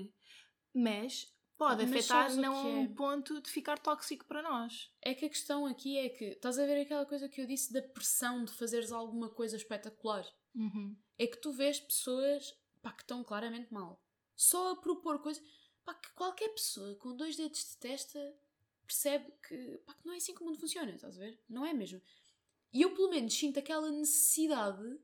[0.73, 2.87] mas pode Mas afetar não a que um é?
[2.87, 4.91] ponto de ficar tóxico para nós.
[5.01, 7.71] É que a questão aqui é que estás a ver aquela coisa que eu disse
[7.71, 10.25] da pressão de fazeres alguma coisa espetacular.
[10.53, 10.95] Uhum.
[11.17, 14.01] É que tu vês pessoas pá, que estão claramente mal.
[14.35, 15.43] Só a propor coisas.
[15.83, 18.35] Pá, que qualquer pessoa com dois dedos de testa
[18.85, 21.39] percebe que, pá, que não é assim que o mundo funciona, estás a ver?
[21.49, 22.01] Não é mesmo.
[22.71, 24.99] E eu, pelo menos, sinto aquela necessidade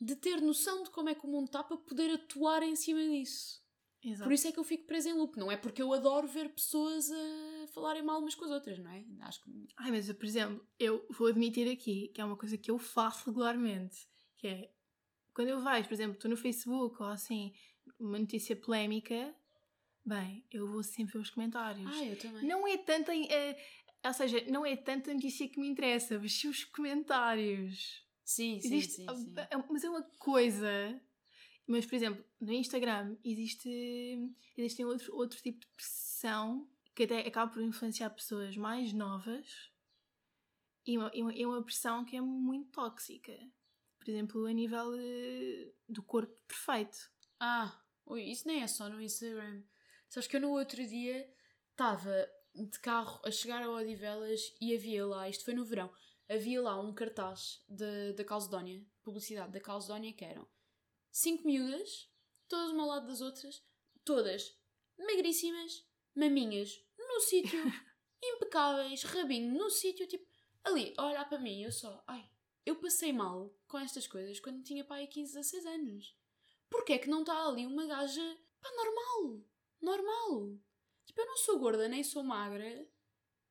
[0.00, 3.00] de ter noção de como é que o mundo está para poder atuar em cima
[3.00, 3.64] disso.
[4.06, 4.28] Exato.
[4.28, 5.36] Por isso é que eu fico presa em loop.
[5.36, 8.90] Não é porque eu adoro ver pessoas a falarem mal umas com as outras, não
[8.90, 9.04] é?
[9.22, 9.50] Acho que.
[9.76, 13.26] Ai, mas por exemplo, eu vou admitir aqui que é uma coisa que eu faço
[13.28, 14.70] regularmente, que é
[15.34, 17.52] quando eu vejo, por exemplo, estou no Facebook ou assim,
[17.98, 19.34] uma notícia polémica,
[20.04, 21.90] bem, eu vou sempre ver os comentários.
[21.92, 22.46] Ah, eu também.
[22.46, 23.12] Não é tanta.
[23.14, 23.56] eh,
[24.04, 28.06] ou seja, não é tanta notícia que me interessa, mas sim os comentários.
[28.24, 29.34] Sim, sim, Existe, sim, sim.
[29.36, 31.00] é- mas é uma coisa.
[31.66, 37.52] Mas, por exemplo, no Instagram existe, existem outro, outro tipo de pressão que até acaba
[37.52, 39.70] por influenciar pessoas mais novas
[40.86, 43.36] e uma, uma, pressão que é muito tóxica.
[43.98, 44.92] Por exemplo, a nível
[45.88, 46.96] do corpo perfeito.
[47.40, 47.76] Ah,
[48.14, 49.62] isso nem é só no Instagram.
[50.08, 51.28] Sabes que eu no outro dia
[51.72, 55.92] estava de carro a chegar a Odivelas e havia lá, isto foi no verão,
[56.30, 60.48] havia lá um cartaz da Calcedónia, publicidade da Calcedónia, que eram
[61.16, 62.10] cinco miúdas,
[62.46, 63.64] todas uma ao lado das outras,
[64.04, 64.54] todas
[64.98, 65.82] magríssimas,
[66.14, 67.58] maminhas no sítio,
[68.22, 70.26] impecáveis, rabinho no sítio, tipo,
[70.62, 72.28] ali, a olhar para mim, eu só, ai,
[72.66, 76.14] eu passei mal com estas coisas quando tinha pai 15, 16 anos.
[76.68, 79.42] Porquê é que não está ali uma gaja, pá, normal,
[79.80, 80.58] normal?
[81.06, 82.86] Tipo, eu não sou gorda nem sou magra,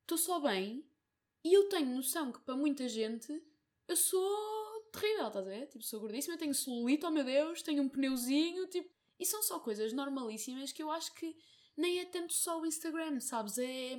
[0.02, 0.88] estou só bem
[1.42, 3.42] E eu tenho noção que para muita gente
[3.88, 4.55] eu sou
[5.00, 5.66] terrível, estás a ver?
[5.66, 8.90] Tipo, sou gordíssima, tenho celulite, oh meu Deus, tenho um pneuzinho, tipo.
[9.18, 11.34] E são só coisas normalíssimas que eu acho que
[11.76, 13.58] nem é tanto só o Instagram, sabes?
[13.58, 13.98] É,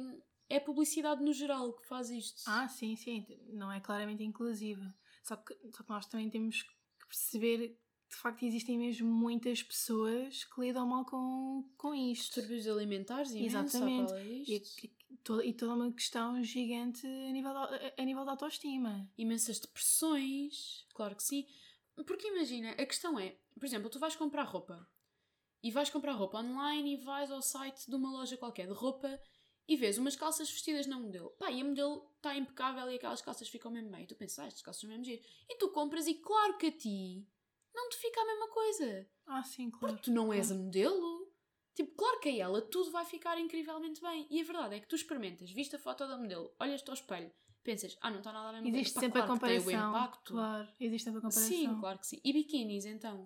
[0.49, 2.41] é a publicidade no geral que faz isto.
[2.45, 3.25] Ah, sim, sim.
[3.51, 4.93] Não é claramente inclusiva.
[5.23, 9.61] Só que, só que nós também temos que perceber que de facto existem mesmo muitas
[9.61, 12.35] pessoas que lidam mal com, com isto.
[12.35, 14.13] Distúrbios alimentares e Exatamente.
[14.13, 14.61] E,
[15.43, 19.09] e toda uma questão gigante a nível, de, a nível da autoestima.
[19.17, 21.45] Imensas depressões, claro que sim.
[22.05, 24.87] Porque imagina, a questão é, por exemplo, tu vais comprar roupa
[25.63, 29.19] e vais comprar roupa online e vais ao site de uma loja qualquer de roupa
[29.67, 31.31] e vês umas calças vestidas na modelo.
[31.31, 34.03] Pá, e a modelo está impecável e aquelas calças ficam mesmo bem.
[34.03, 35.21] E tu pensas, ah, estas calças são mesmo giro.
[35.49, 37.27] E tu compras e claro que a ti
[37.73, 39.09] não te fica a mesma coisa.
[39.25, 39.95] Ah, sim, claro.
[39.95, 41.26] Porque tu não és a modelo.
[41.77, 44.25] Tipo, claro que a ela tudo vai ficar incrivelmente bem.
[44.31, 47.31] E a verdade é que tu experimentas, viste a foto da modelo, olhas-te ao espelho,
[47.63, 49.65] pensas, ah, não está nada a mesma Existe sempre claro a comparação.
[49.67, 50.33] Tem o impacto.
[50.33, 51.47] Claro, existe sempre a comparação.
[51.55, 52.19] Sim, claro que sim.
[52.23, 53.23] E biquínis, então?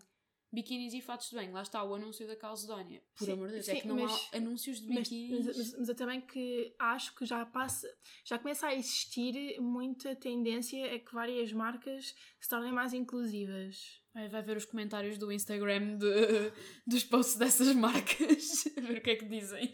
[0.54, 1.54] biquínis e fatos de banho.
[1.54, 3.02] Lá está o anúncio da Calcedónia.
[3.16, 5.46] Por Sim, amor de Deus, sim, é que não mas- há anúncios de Mas, biquínis.
[5.46, 7.88] mas, mas- mas eu também que acho que já passa,
[8.26, 14.01] já começa a existir muita tendência a que várias marcas se tornem mais inclusivas.
[14.13, 16.52] Vai, ver os comentários do Instagram de-
[16.86, 18.63] dos posts dessas marcas.
[18.76, 19.71] ver o que é que dizem.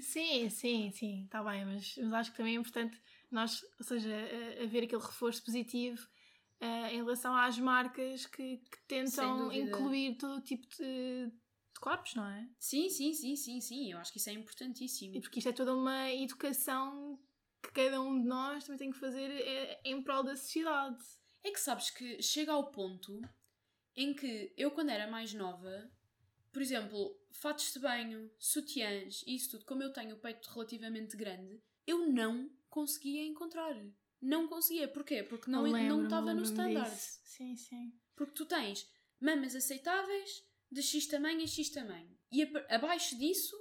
[0.00, 2.98] Sim, sim, sim, está bem, mas, mas acho que também é importante
[3.30, 6.06] nós, ou seja, a- haver aquele reforço positivo
[6.60, 12.14] eh, em relação às marcas que, que tentam incluir todo o tipo de, de corpos,
[12.14, 12.46] não é?
[12.58, 13.92] Sim, sim, sim, sim, sim.
[13.92, 15.16] Eu acho que isso é importantíssimo.
[15.16, 17.18] E porque isto é toda uma educação
[17.62, 21.02] que cada um de nós também tem que fazer eh, em prol da sociedade.
[21.44, 23.20] É que sabes que chega ao ponto
[23.96, 25.90] em que eu, quando era mais nova,
[26.52, 31.62] por exemplo, fatos de banho, sutiãs, isso tudo, como eu tenho o peito relativamente grande,
[31.86, 33.74] eu não conseguia encontrar.
[34.20, 34.86] Não conseguia.
[34.86, 35.22] Porquê?
[35.22, 36.94] Porque não Eu não estava no standard.
[36.96, 37.92] Sim, sim.
[38.14, 38.88] Porque tu tens
[39.20, 42.16] mamas aceitáveis de X tamanho a X tamanho.
[42.30, 43.56] E abaixo disso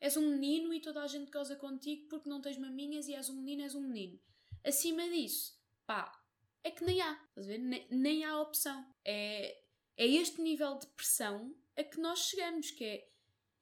[0.00, 3.28] és um menino e toda a gente goza contigo porque não tens maminhas e és
[3.28, 4.20] um menino, és um menino.
[4.62, 6.12] Acima disso, pá,
[6.62, 7.12] é que nem há.
[7.28, 7.58] Estás a ver?
[7.58, 8.86] Nem, nem há opção.
[9.04, 9.63] É,
[9.96, 13.08] é este nível de pressão a que nós chegamos, que é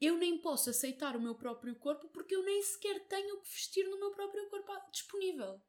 [0.01, 3.49] eu nem posso aceitar o meu próprio corpo porque eu nem sequer tenho o que
[3.49, 5.63] vestir no meu próprio corpo disponível.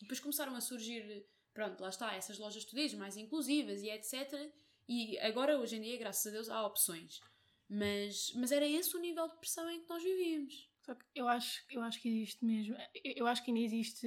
[0.00, 4.50] Depois começaram a surgir, pronto, lá está, essas lojas tu dizes, mais inclusivas e etc.
[4.88, 7.20] E agora, hoje em dia, graças a Deus, há opções.
[7.68, 10.70] Mas, mas era esse o nível de pressão em que nós vivíamos.
[10.80, 12.76] Só que eu acho, eu acho que existe mesmo.
[13.04, 14.06] Eu acho que ainda existe.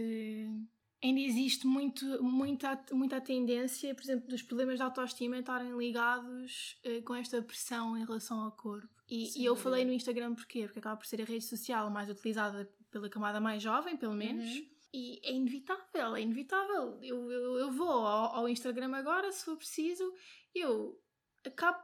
[1.01, 7.01] Ainda existe muito, muita, muita tendência, por exemplo, dos problemas de autoestima estarem ligados eh,
[7.01, 8.89] com esta pressão em relação ao corpo.
[9.09, 10.65] E, e eu falei no Instagram porquê?
[10.65, 14.45] Porque acaba por ser a rede social mais utilizada pela camada mais jovem, pelo menos.
[14.53, 14.67] Uhum.
[14.93, 16.99] E é inevitável, é inevitável.
[17.01, 20.13] Eu, eu, eu vou ao, ao Instagram agora, se for preciso,
[20.53, 20.99] eu
[21.45, 21.79] acabo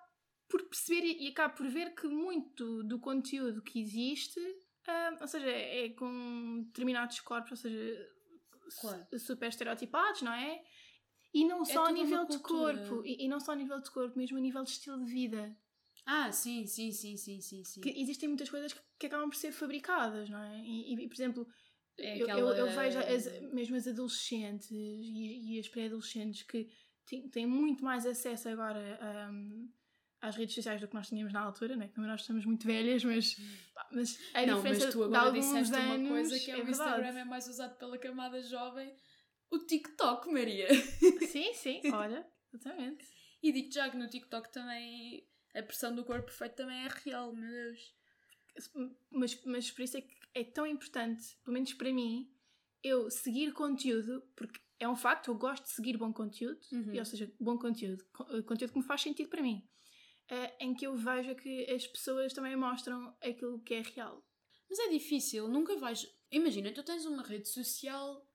[0.50, 4.40] por perceber e, e acabo por ver que muito do conteúdo que existe,
[4.88, 8.15] ah, ou seja, é com determinados corpos, ou seja,
[8.80, 9.08] Claro.
[9.12, 10.64] su- super estereotipados, não é?
[11.34, 13.56] E não É só a toda uma nível de corpo, e, e não só a
[13.56, 15.58] nível de corpo, mesmo a nível de estilo de vida.
[16.06, 17.82] Ah, sim, sim, sim, sim, sim, sim.
[17.82, 20.60] Que existem muitas coisas que, que acabam por ser fabricadas, não é?
[20.62, 21.48] E, e, por exemplo,
[21.98, 26.68] É eu, eu, aquela- eu vejo as- mesmo as adolescentes e, e as pré-adolescentes que
[27.06, 29.68] têm, têm muito mais acesso agora hum,
[30.28, 31.88] às redes sociais do que nós tínhamos na altura, né?
[31.90, 33.36] Também nós estamos muito velhas, mas,
[33.92, 36.54] mas a não, diferença mas tu de agora alguns disseste anos uma coisa que é,
[36.54, 36.90] é o verdade.
[37.02, 38.96] Instagram é mais usado pela camada jovem.
[39.52, 40.68] O TikTok, Maria.
[41.28, 43.06] Sim, sim, olha, exatamente.
[43.44, 47.34] E digo já que no TikTok também a pressão do corpo perfeito também é real,
[47.34, 47.94] meu Deus.
[49.12, 52.30] Mas, mas por isso é que é tão importante, pelo menos para mim,
[52.84, 56.94] eu seguir conteúdo, porque é um facto, eu gosto de seguir bom conteúdo, Uhum.
[56.94, 59.66] e, ou seja, bom conteúdo, co- conteúdo que me faz sentido para mim,
[60.30, 64.24] eh, em que eu vejo que as pessoas também mostram aquilo que é real.
[64.70, 66.08] Mas é difícil, nunca vais.
[66.32, 68.28] Imagina, tu tens uma rede social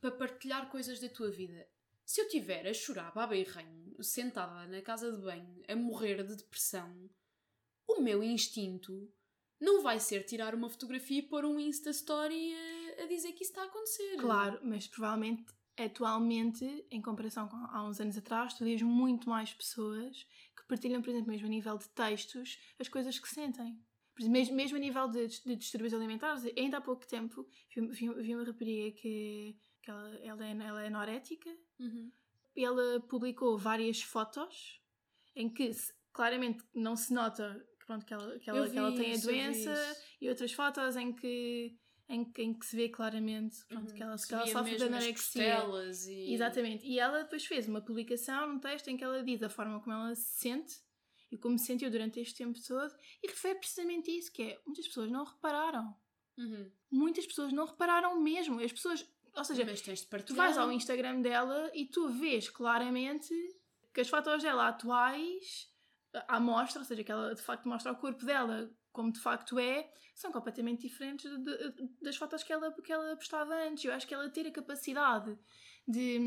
[0.00, 1.68] para partilhar coisas da tua vida.
[2.04, 6.24] Se eu estiver a chorar, baba e ranho, sentada na casa de banho, a morrer
[6.24, 7.08] de depressão,
[7.86, 9.12] o meu instinto
[9.60, 13.44] não vai ser tirar uma fotografia e pôr um Insta Story a, a dizer que
[13.44, 14.16] isso está a acontecer.
[14.16, 15.44] Claro, mas provavelmente,
[15.76, 20.26] atualmente, em comparação com há uns anos atrás, tu vês muito mais pessoas
[20.70, 23.78] partilham, por exemplo, mesmo a nível de textos, as coisas que sentem.
[24.18, 28.34] Mesmo, mesmo a nível de, de distúrbios alimentares, ainda há pouco tempo vi, vi, vi
[28.34, 32.12] uma rapariga que, que ela, ela, é, ela é anorética Uhum.
[32.54, 34.78] e ela publicou várias fotos
[35.34, 35.70] em que
[36.12, 39.96] claramente não se nota que, pronto, que, ela, que, ela, que ela tem a doença
[40.20, 41.74] e outras fotos em que,
[42.10, 44.82] em, que- em que se vê claramente pronto, Uhum, que ela, que ela sofre de
[44.84, 45.42] anorexia.
[46.06, 46.34] e...
[46.34, 46.86] Exatamente.
[46.86, 49.94] E ela depois fez uma publicação, um texto em que ela diz a forma como
[49.94, 50.74] ela se sente
[51.30, 52.92] e como se sentiu durante este tempo todo
[53.22, 55.94] e refere precisamente isso, que é muitas pessoas não repararam.
[56.36, 56.70] Uhum.
[56.90, 58.60] Muitas pessoas não repararam mesmo.
[58.60, 62.48] As pessoas, ou seja, Mas tens de tu vais ao Instagram dela e tu vês
[62.48, 63.32] claramente
[63.94, 65.68] que as fotos dela atuais
[66.26, 69.58] à mostra, ou seja, que ela de facto mostra o corpo dela como de facto
[69.58, 73.84] é, são completamente diferentes de- de- das fotos que ela, que ela postava antes.
[73.84, 75.38] Eu acho que ela ter a capacidade
[75.86, 76.18] de,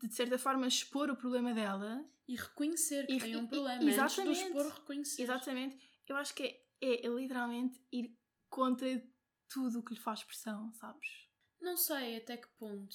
[0.00, 3.48] de, de certa forma, expor o problema dela, E reconhecer que E- tem um e-
[3.48, 3.82] problema.
[3.84, 4.28] exatamente.
[4.40, 5.22] Antes de expor, reconhecer.
[5.22, 6.42] exatamente, eu acho que
[6.80, 8.14] é, é literalmente ir
[8.50, 8.86] contra
[9.48, 11.08] tudo o que lhe faz pressão, sabes?
[11.60, 12.94] Não sei até que ponto.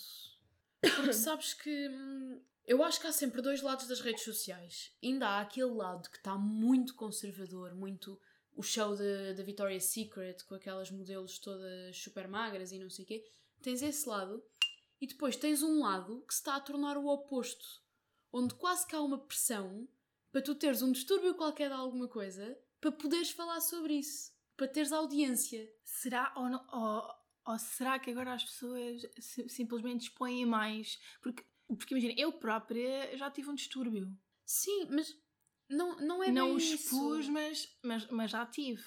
[0.81, 4.95] Porque sabes que hum, eu acho que há sempre dois lados das redes sociais.
[5.03, 8.19] Ainda há aquele lado que está muito conservador, muito
[8.55, 13.07] o show da Victoria's Secret, com aquelas modelos todas super magras e não sei o
[13.07, 13.25] quê.
[13.61, 14.43] Tens esse lado.
[15.01, 17.65] E depois tens um lado que se está a tornar o oposto.
[18.31, 19.87] Onde quase que há uma pressão
[20.31, 24.31] para tu teres um distúrbio qualquer de alguma coisa para poderes falar sobre isso.
[24.55, 25.71] Para teres audiência.
[25.83, 27.09] Será ou, não, ou,
[27.45, 30.99] ou será que agora as pessoas si- simplesmente expõem mais?
[31.21, 34.11] Porque, porque imagina, eu própria já tive um distúrbio.
[34.45, 35.15] Sim, mas
[35.69, 36.75] não, não é não bem o isso.
[36.75, 38.83] expus, mas, mas, mas já tive.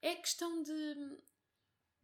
[0.00, 1.18] É questão de.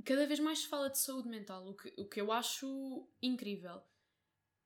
[0.05, 3.83] Cada vez mais se fala de saúde mental, o que, o que eu acho incrível.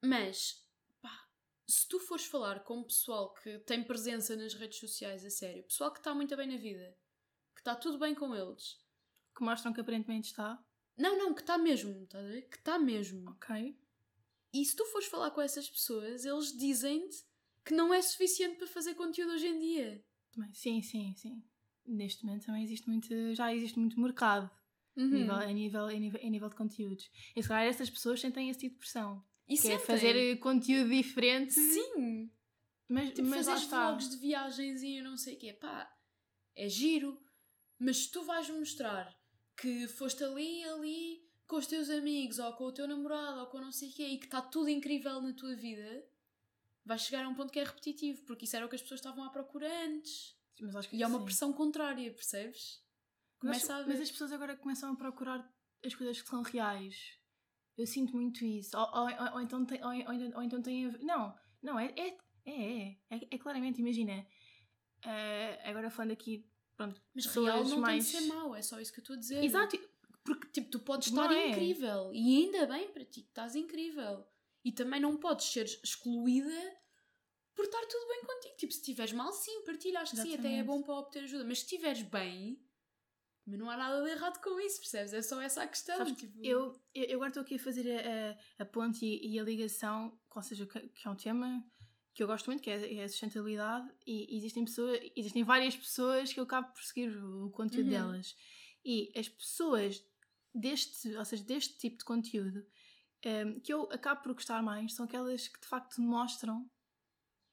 [0.02, 0.66] Mas,
[1.00, 1.28] pá,
[1.66, 5.92] se tu fores falar com pessoal que tem presença nas redes sociais, a sério, pessoal
[5.92, 6.96] que está muito bem na vida,
[7.54, 8.80] que está tudo bem com eles.
[9.36, 10.62] Que mostram que aparentemente está.
[10.96, 12.42] Não, não, que está mesmo, estás a ver?
[12.48, 13.30] Que está mesmo.
[13.30, 13.78] Ok.
[14.52, 17.27] E se tu fores falar com essas pessoas, eles dizem-te
[17.68, 20.04] que não é suficiente para fazer conteúdo hoje em dia.
[20.32, 20.52] Também.
[20.54, 21.42] Sim, sim, sim.
[21.86, 23.08] Neste momento também existe muito.
[23.34, 24.50] Já existe muito mercado
[24.96, 25.08] a, Uhum.
[25.10, 27.10] nível, a, nível, a, nível, a nível de conteúdos.
[27.36, 29.22] E se calhar essas pessoas sentem esse tipo de pressão.
[29.46, 31.52] E que é fazer eh, conteúdo diferente.
[31.52, 32.30] Sim!
[32.88, 33.88] Mas, Tipo, mas lá fazer está.
[33.90, 35.52] vlogs de viagens e eu não sei o quê.
[35.52, 35.90] Pá,
[36.56, 37.18] é giro.
[37.78, 39.14] Mas tu vais mostrar
[39.56, 43.60] que foste ali, ali, com os teus amigos, ou com o teu namorado, ou com
[43.60, 46.04] não sei o quê, e que está tudo incrível na tua vida,
[46.88, 48.98] vais chegar a um ponto que é repetitivo, porque isso era o que as pessoas
[49.00, 50.36] estavam à procura antes.
[50.60, 51.24] Mas acho que E é uma sim.
[51.26, 52.82] pressão contrária, percebes?
[53.42, 55.48] Mas, Começa a mas as pessoas agora começam a procurar
[55.84, 56.96] as coisas que são reais.
[57.76, 58.76] Eu sinto muito isso.
[58.76, 60.98] Ou, ou, ou- ou então tem, ou, ou então- ou então tem a ver.
[61.04, 61.94] Não, não, é.
[61.96, 62.08] É,
[62.46, 64.26] é, é, é, é claramente, imagina.
[65.04, 66.44] eh, agora falando aqui,
[66.76, 68.10] pronto, Mas real não mais.
[68.10, 69.44] tem de ser mau, é só isso que eu estou a dizer.
[69.44, 69.78] Exato,
[70.24, 71.50] Porque, tipo, tu podes estar é.
[71.50, 72.10] incrível.
[72.12, 74.26] E ainda bem para ti, que estás incrível.
[74.68, 76.76] E também não podes ser excluída
[77.54, 78.56] por estar tudo bem contigo.
[78.58, 80.00] Tipo, se estiveres mal, sim, partilha.
[80.00, 80.66] Acho que sim, até é Exatamente.
[80.66, 81.44] bom para obter ajuda.
[81.44, 82.62] Mas se estiveres bem,
[83.46, 85.14] mas não há nada de errado com isso, percebes?
[85.14, 85.96] É só essa a questão.
[85.96, 86.38] Sabes, tipo...
[86.44, 90.20] eu, eu agora estou aqui a fazer a, a, a ponte e, e a ligação,
[90.36, 91.64] ou seja, que, que é um tema
[92.12, 96.30] que eu gosto muito, que é, é a sustentabilidade, e existem pessoas, existem várias pessoas
[96.30, 97.90] que eu acabo por seguir o, o conteúdo Uhum.
[97.92, 98.36] delas.
[98.84, 100.04] E as pessoas
[100.54, 102.66] deste, ou seja, deste tipo de conteúdo
[103.22, 106.70] em, que eu acabo por gostar mais são aquelas que de facto mostram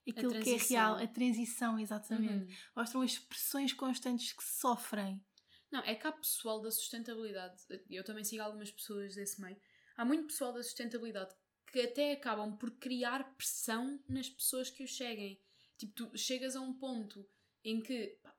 [0.08, 2.52] aquilo que é real, a transição, exatamente.
[2.52, 2.58] Uhum.
[2.76, 5.24] Mostram as pressões constantes que sofrem.
[5.72, 9.58] Não, é há pessoal da sustentabilidade, eu também sigo algumas pessoas desse meio,
[9.98, 11.36] há muito pessoal da sustentabilidade
[11.72, 15.42] que até acabam por criar pressão nas pessoas que os seguem.
[15.78, 17.28] Tipo, tu chegas a um ponto
[17.64, 18.34] em que pá,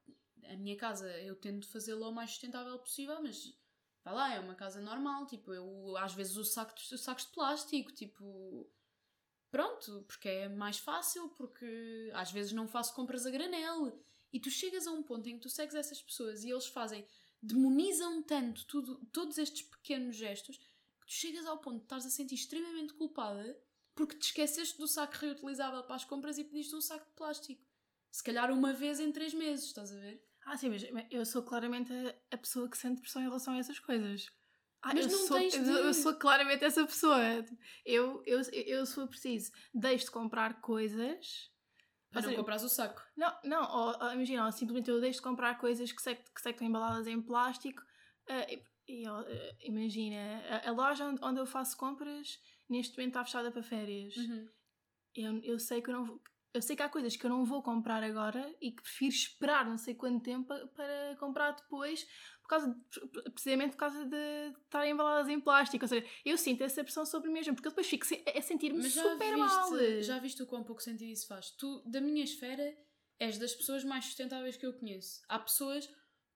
[0.44, 3.54] a minha casa eu tento fazê-la o mais sustentável possível, mas
[4.06, 7.90] vá lá, é uma casa normal, tipo, eu às vezes uso sacos, sacos de plástico,
[7.90, 8.70] tipo,
[9.50, 14.00] pronto, porque é mais fácil, porque às vezes não faço compras a granel.
[14.32, 17.04] E tu chegas a um ponto em que tu segues essas pessoas e eles fazem,
[17.42, 22.10] demonizam tanto tudo, todos estes pequenos gestos, que tu chegas ao ponto de estás a
[22.10, 23.60] sentir extremamente culpada
[23.92, 27.64] porque te esqueceste do saco reutilizável para as compras e pediste um saco de plástico.
[28.12, 30.24] Se calhar uma vez em três meses, estás a ver?
[30.46, 31.92] Ah, sim, mas eu sou claramente
[32.30, 34.30] a, pessoa que sente pressão em relação a essas coisas.
[34.80, 37.18] Ah, Mas eu, não sou, tens eu, de- eu sou claramente essa pessoa.
[37.84, 41.50] Eu, eu, eu, for preciso, deixo de comprar coisas.
[42.12, 43.02] Para não seja, comprares o saco.
[43.16, 46.40] Não, não, ou, ou, imagina, ou simplesmente eu deixo de comprar coisas que sei, que
[46.40, 47.82] sei que estão embaladas em plástico.
[48.28, 49.24] ah, e, e, ah,
[49.62, 54.14] imagina, a, a loja onde, onde eu faço compras neste momento está fechada para férias.
[54.16, 54.48] Uhum.
[55.16, 56.22] Eu, eu sei que eu não vou-
[56.56, 59.64] eu sei que há coisas que eu não vou comprar agora e que prefiro esperar
[59.64, 62.04] não sei quanto tempo pa- para comprar depois
[62.42, 65.84] por causa de- precisamente por causa de estarem embaladas em plástico.
[65.84, 68.82] Ou seja, eu sinto essa pressão sobre mim mesmo, porque eu depois fico a sentir-me
[68.88, 69.70] super mal.
[69.70, 71.50] viste, já viste o quão pouco sentido isso faz?
[71.50, 72.76] Tu, da minha esfera,
[73.18, 75.22] és das pessoas mais sustentáveis que eu conheço.
[75.28, 75.88] Há pessoas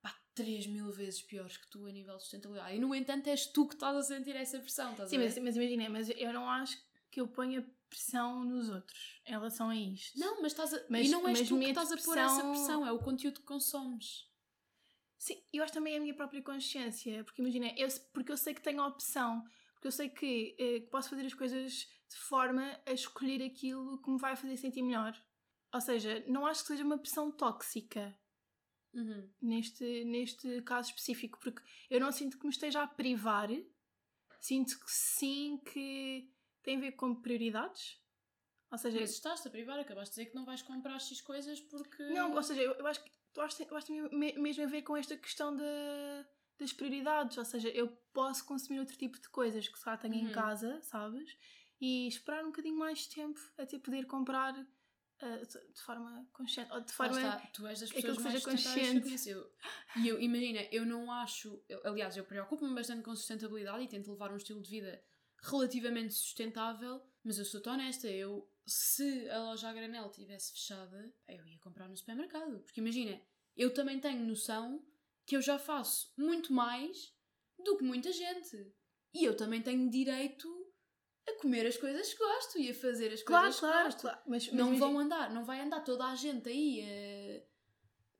[0.02, 2.74] pá, 3 mil vezes piores que tu a nível de sustentabilidade.
[2.76, 5.26] E no entanto és tu que estás a sentir essa pressão, estás Sim, a ver?
[5.26, 6.76] mas, mas imagina, mas eu não acho
[7.11, 10.18] que eu ponha pressão nos outros em relação a isto.
[10.18, 10.86] Não, mas estás a...
[10.88, 12.98] Mas- e não és mas tu que estás a pôr essa pressão- pressão, é o
[13.00, 14.28] conteúdo que consomes.
[15.18, 18.62] Sim, eu acho também a minha própria consciência, porque imagina, eu, porque eu sei que
[18.62, 19.42] tenho a opção,
[19.74, 21.72] porque eu sei que, eh, posso fazer as coisas
[22.08, 25.12] de forma a escolher aquilo que me vai fazer sentir melhor.
[25.74, 28.16] Ou seja, não acho que seja uma pressão tóxica
[28.94, 29.30] Uhum.
[29.42, 33.48] neste, neste caso específico, porque eu não sinto que me esteja a privar,
[34.40, 36.32] sinto que sim que
[36.70, 37.98] tem a ver com prioridades.
[38.70, 41.60] Ou seja, Mas estás-te a privar, acabaste de dizer que não vais comprar X coisas
[41.60, 42.02] porque...
[42.04, 43.92] Não, ou seja, eu, eu acho que eu acho, eu acho que
[44.38, 46.26] mesmo a ver com esta questão da-
[46.58, 47.36] das prioridades.
[47.38, 50.32] Ou seja, eu posso consumir outro tipo de coisas que calhar tenho em Uhum.
[50.32, 51.36] casa, sabes?
[51.80, 54.54] E esperar um bocadinho mais de tempo até poder comprar
[55.22, 56.72] ah, de de forma consciente.
[56.72, 57.16] Ou de forma.
[57.16, 59.04] está, tu és das pessoas que mais seja sustentáveis que eu consciente.
[59.04, 59.28] conheço.
[59.30, 59.52] Eu-
[60.02, 61.62] E eu, imagina, eu não acho...
[61.68, 65.02] eu- aliás, eu preocupo-me bastante com sustentabilidade e tento levar um estilo de vida
[65.43, 68.47] relativamente sustentável, mas eu sou-te honesta, eu...
[68.66, 72.61] Se a loja a granel tivesse fechada, eu ia comprar no supermercado.
[72.61, 73.20] Porque imagina,
[73.57, 74.84] eu também tenho noção
[75.26, 77.12] que eu já faço muito mais
[77.59, 78.72] do que muita gente.
[79.12, 80.49] E eu também tenho direito
[81.28, 84.01] a comer as coisas que gosto e a fazer as Claro, coisas que claro, gosto.
[84.03, 84.18] claro.
[84.26, 87.43] Mas, mas Não imagina- vão andar, não vai andar toda a gente aí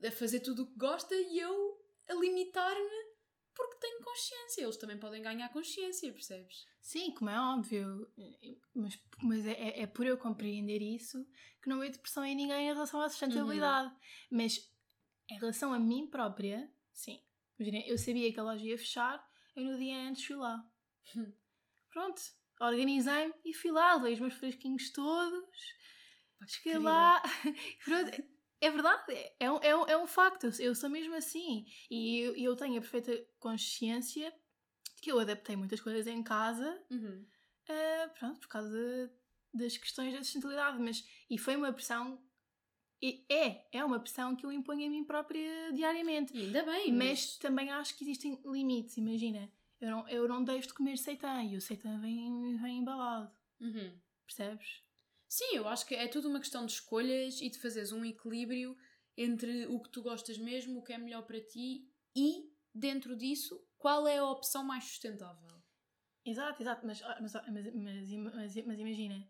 [0.03, 3.00] a, a fazer tudo o que gosta e eu a limitar-me
[3.69, 4.63] porque tenho consciência.
[4.63, 6.65] Eles também podem ganhar consciência, percebes?
[6.81, 8.11] Sim, como é óbvio,
[8.73, 11.25] mas, mas é, é- é por eu compreender isso
[11.61, 13.89] que não vejo depressão em ninguém em relação à sustentabilidade.
[13.89, 13.99] Uhum.
[14.31, 14.71] Mas
[15.29, 17.23] em relação a mim própria, sim.
[17.59, 19.23] Imagina, eu sabia que a loja ia fechar,
[19.55, 20.65] eu no dia antes fui lá.
[21.89, 22.21] Pronto,
[22.59, 25.45] organizei-me e fui lá, levei os meus fresquinhos todos,
[26.47, 27.21] cheguei lá.
[27.85, 28.23] Pronto,
[28.61, 29.03] é verdade,
[29.39, 31.65] é um, é um, é um facto, eu- sou mesmo assim.
[31.89, 34.31] E eu, eu tenho a perfeita consciência
[34.95, 37.25] de que eu adaptei muitas coisas em casa Uhum.
[37.69, 39.13] Uh, pronto, por causa
[39.53, 42.21] das questões da sustentabilidade, mas e foi uma pressão
[43.01, 46.91] e é, é uma pressão que eu imponho a mim própria diariamente, E ainda bem,
[46.91, 49.49] mas também acho que existem limites, imagina,
[49.79, 53.97] eu não, eu não deixo de comer seitã e o seitã vem, vem embalado, Uhum.
[54.25, 54.83] percebes?
[55.31, 58.75] Sim, eu acho que é tudo uma questão de escolhas e de fazeres um equilíbrio
[59.17, 63.65] entre o que tu gostas mesmo, o que é melhor para ti e, dentro disso,
[63.77, 65.63] qual é a opção mais sustentável.
[66.25, 69.25] Exato, exato, mas, ah, mas, mas, mas, mas, mas imagina,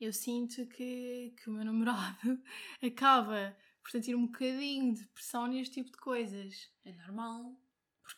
[0.00, 2.42] eu sinto que, que o meu namorado
[2.82, 6.72] acaba por sentir um bocadinho de pressão neste tipo de coisas.
[6.82, 7.61] É normal.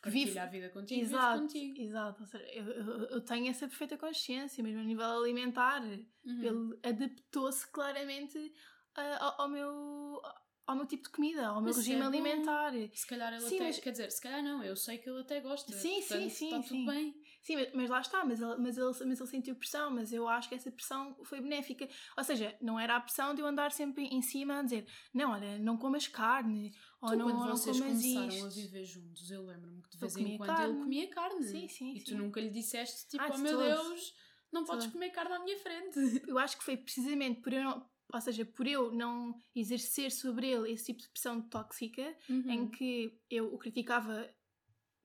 [0.01, 1.80] Porque Vive- partilha a vida contigo, vive Exato, contigo.
[1.80, 2.20] exato.
[2.22, 5.82] Ou seja, eu, eu, eu tenho essa perfeita consciência, mesmo a nível alimentar.
[5.82, 6.42] Uhum.
[6.42, 8.53] Ele adaptou-se claramente
[8.97, 10.20] ah, ao, ao meu,
[10.66, 12.72] ao meu tipo de comida, ao meu Mas regime é alimentar.
[12.92, 13.64] Se calhar ele Sim, até.
[13.66, 15.72] mas- Quer dizer, se calhar não, eu sei que ele até gosta.
[15.72, 16.68] Sim, sim, portanto, sim, Está sim.
[16.68, 17.14] tudo bem.
[17.42, 20.26] Sim, mas, mas lá está, mas ele, mas, ele, mas ele sentiu pressão, mas eu
[20.26, 21.86] acho que essa pressão foi benéfica.
[22.16, 25.30] Ou seja, não era a pressão de eu andar sempre em cima a dizer não,
[25.32, 26.72] olha, não comas carne,
[27.12, 28.46] tu, não, quando vocês começaram isto.
[28.46, 30.72] a viver juntos, eu lembro-me que de vez em quando carne.
[30.74, 31.44] ele comia carne.
[31.44, 32.05] Sim, sim, E sim.
[32.05, 33.59] tu nunca lhe disseste tipo, Ah, oh meu.
[33.59, 34.14] Deus,
[34.52, 35.94] não podes comer carne à minha frente.
[36.28, 40.48] Eu acho que foi precisamente por eu não, ou seja, por eu não exercer sobre
[40.48, 42.50] ele esse tipo de pressão tóxica Uhum.
[42.50, 44.28] em que eu o criticava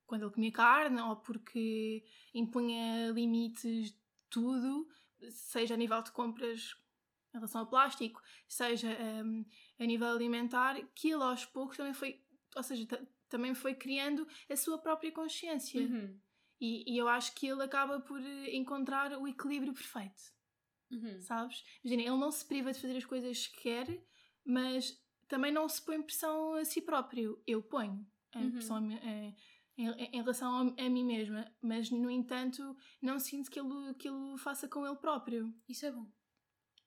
[0.06, 3.98] quando ele comia carne ou porque impunha limites de
[4.30, 4.88] tudo,
[5.30, 6.76] seja a nível de compras
[7.34, 8.90] em relação ao plástico, seja
[9.24, 9.46] hum,
[9.80, 12.22] a nível alimentar, que ele aos poucos também foi,
[12.56, 15.82] ou seja, ta- também foi criando a sua própria consciência.
[15.82, 16.20] Uhum.
[16.60, 20.22] E, e eu acho que ele acaba por eh, encontrar o equilíbrio perfeito
[20.92, 21.22] Uhum.
[21.22, 21.64] sabes?
[21.84, 24.04] Imagina, ele não se priva de fazer as coisas que quer,
[24.44, 27.42] mas também não se põe pressão a si próprio.
[27.46, 28.52] Eu ponho a Uhum.
[28.52, 29.34] pressão a a-
[29.78, 34.10] em, em relação a, a mim mesma, mas no entanto não sinto que ele, que
[34.10, 35.54] ele faça com ele próprio.
[35.70, 36.12] Isso é bom.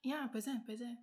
[0.05, 0.97] Yeah, pois é, pois é.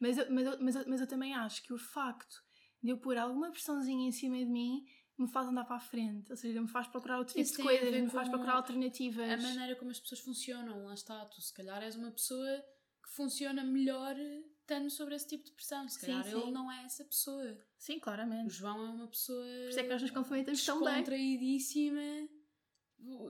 [0.00, 2.42] Mas eu, mas, eu, mas, eu, mas eu também acho que o facto
[2.82, 4.84] de eu pôr alguma pressãozinha em cima de mim
[5.18, 7.90] me faz andar para a frente, ou seja, me faz procurar outro tipo de coisas,
[8.02, 9.28] me faz procurar alternativas.
[9.28, 11.24] A maneira como as pessoas funcionam, lá está.
[11.26, 12.64] Tu, se calhar, és uma pessoa
[13.02, 14.14] que funciona melhor
[14.60, 15.88] estando sobre esse tipo de pressão.
[15.88, 16.40] Se Sim, calhar sim.
[16.40, 17.58] ele não é essa pessoa.
[17.78, 18.54] Sim, O claramente.
[18.54, 19.44] João é uma pessoa.
[19.44, 20.88] Por isso é que nós nos complementamos tão bem.
[20.88, 22.28] descontraídíssima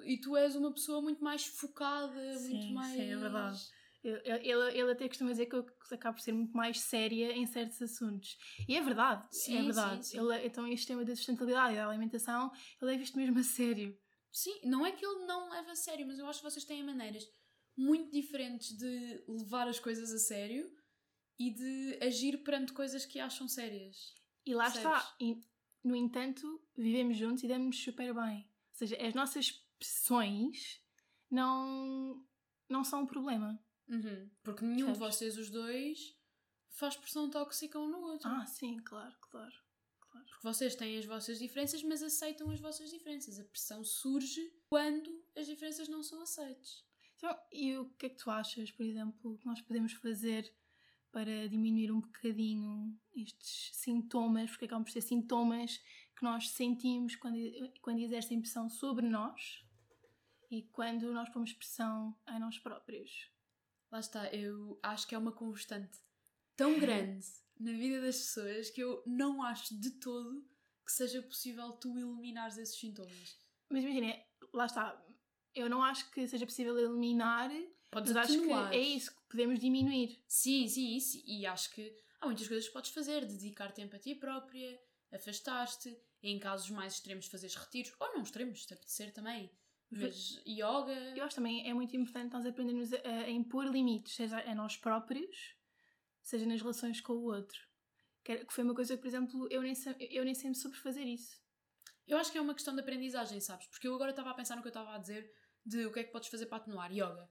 [0.05, 2.99] e tu és uma pessoa muito mais focada, Sim, muito sim, mais.
[3.01, 3.61] é verdade.
[4.03, 7.83] Ele, ele, até costuma dizer que eu acabo por ser muito mais séria em certos
[7.83, 8.37] assuntos.
[8.69, 10.07] E é verdade, Sim, é verdade.
[10.07, 10.19] sim, sim.
[10.19, 13.99] Ele, então, este tema da sustentabilidade e da alimentação, ele é visto mesmo a sério.
[14.31, 16.85] Sim, não é que ele não leva a sério, mas eu acho que vocês têm
[16.85, 17.25] maneiras
[17.77, 20.71] muito diferentes de levar as coisas a sério
[21.39, 24.15] e de agir perante coisas que acham sérias.
[24.45, 24.99] E lá Percebes?
[24.99, 25.17] está.
[25.21, 25.41] E
[25.85, 28.39] no entanto, vivemos juntos e damos-nos super bem.
[28.39, 30.81] Ou seja, as nossas pressões
[31.31, 32.25] não,
[32.69, 33.61] não são um problema.
[33.89, 34.30] Uhum.
[34.43, 35.16] Porque nenhum de Percebes?
[35.16, 36.16] vocês, os dois,
[36.70, 38.28] faz pressão tóxica um no outro.
[38.28, 39.55] Ah, sim, claro, claro.
[40.11, 40.26] claro.
[40.26, 43.39] Porque vocês têm as vossas diferenças, mas aceitam as vossas diferenças.
[43.39, 46.84] A pressão surge quando as diferenças não são aceites.
[47.16, 50.55] Então, e o que é que tu achas, por exemplo, que nós podemos fazer
[51.11, 55.78] para diminuir um bocadinho estes sintomas, porque acabam por ser sintomas
[56.14, 57.36] que nós sentimos quando,
[57.80, 59.64] quando exercem pressão sobre nós
[60.51, 63.30] e quando nós pomos pressão a nós próprios?
[63.91, 65.99] Lá está, eu acho que é uma constante
[66.57, 67.26] tão grande
[67.59, 70.47] na vida das pessoas que eu não acho de todo
[70.84, 73.36] que seja possível tu eliminares esses sintomas.
[73.68, 74.18] Mas imagina,
[74.55, 75.05] lá está,
[75.55, 77.51] eu não acho que seja possível eliminar,
[77.91, 80.22] Podes mas acho que é isso que podemos diminuir.
[80.28, 81.22] Sim, sim, isso.
[81.24, 83.24] E acho que há muitas coisas que podes fazer.
[83.24, 84.78] Dedicar tempo a ti própria,
[85.12, 89.51] afastar-te, em casos mais extremos fazeres retiros, ou não extremos, se te apetecer também.
[89.91, 90.93] Mas yoga...
[91.16, 94.76] Eu acho também é muito importante nós aprendermos a, a impor limites, seja a nós
[94.76, 95.55] próprios,
[96.22, 97.59] seja nas relações com o outro.
[98.22, 99.74] Que foi uma coisa que, por exemplo, eu nem,
[100.11, 101.41] eu nem sempre soube fazer isso.
[102.07, 103.66] Eu acho que é uma questão de aprendizagem, sabes?
[103.68, 105.30] Porque eu agora estava a pensar no que eu estava a dizer
[105.64, 106.91] de o que é que podes fazer para atenuar.
[106.91, 107.30] Yoga.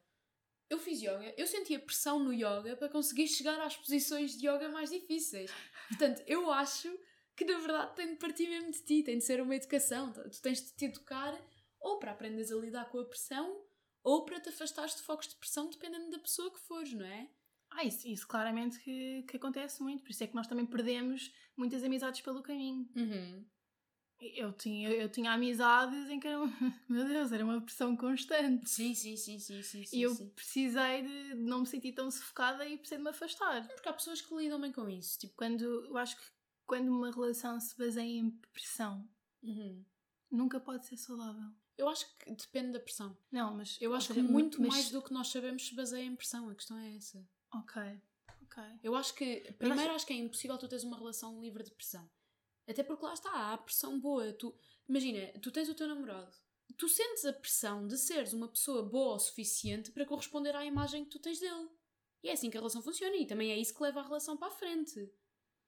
[0.69, 4.67] Eu fiz yoga, eu sentia pressão no yoga para conseguir chegar às posições de yoga
[4.67, 5.49] mais difíceis.
[5.87, 6.93] Portanto, eu acho
[7.35, 10.11] que na verdade tem de partir mesmo de ti, tem de ser uma educação.
[10.11, 11.39] Tu tens de te educar
[11.79, 13.63] ou para aprenderes a lidar com a pressão
[14.03, 17.29] ou para te afastares de focos de pressão, dependendo da pessoa que fores, não é?
[17.69, 21.33] Ah, isso, isso claramente que, que acontece muito, por isso é que nós também perdemos
[21.55, 22.89] muitas amizades pelo caminho.
[22.95, 23.45] Uhum.
[24.19, 26.39] Eu tinha, eu, tinha amizades em que era,
[26.89, 28.67] meu Deus, era uma pressão constante.
[28.67, 30.29] Sim, sim, sim, sim, sim, sim, e eu sim.
[30.29, 33.67] precisei de não me sentir tão sufocada e precisei de me afastar.
[33.67, 35.19] Porque há pessoas que lidam bem com isso.
[35.19, 36.23] Tipo, Quando, eu acho que
[36.65, 39.07] quando uma relação se baseia em pressão,
[39.43, 39.85] uhum.
[40.31, 41.51] nunca pode ser saudável.
[41.77, 43.17] Eu acho que depende da pressão.
[43.31, 46.15] Não, mas Eu acho que muito mas- mais do que nós sabemos se baseia em
[46.15, 46.49] pressão.
[46.49, 47.23] A questão é essa.
[47.53, 47.81] Ok,
[48.43, 48.63] ok.
[48.83, 52.09] Eu acho que, primeiro, acho que é impossível tu teres uma relação livre de pressão.
[52.67, 54.33] Até porque lá está, há pressão boa.
[54.33, 54.53] Tu,
[54.89, 56.35] imagina, tu tens o teu namorado.
[56.77, 61.05] Tu sentes a pressão de seres uma pessoa boa o suficiente para corresponder à imagem
[61.05, 61.69] que tu tens dele.
[62.21, 63.15] E é assim que a relação funciona.
[63.15, 65.09] E também é isso que leva a relação para a frente.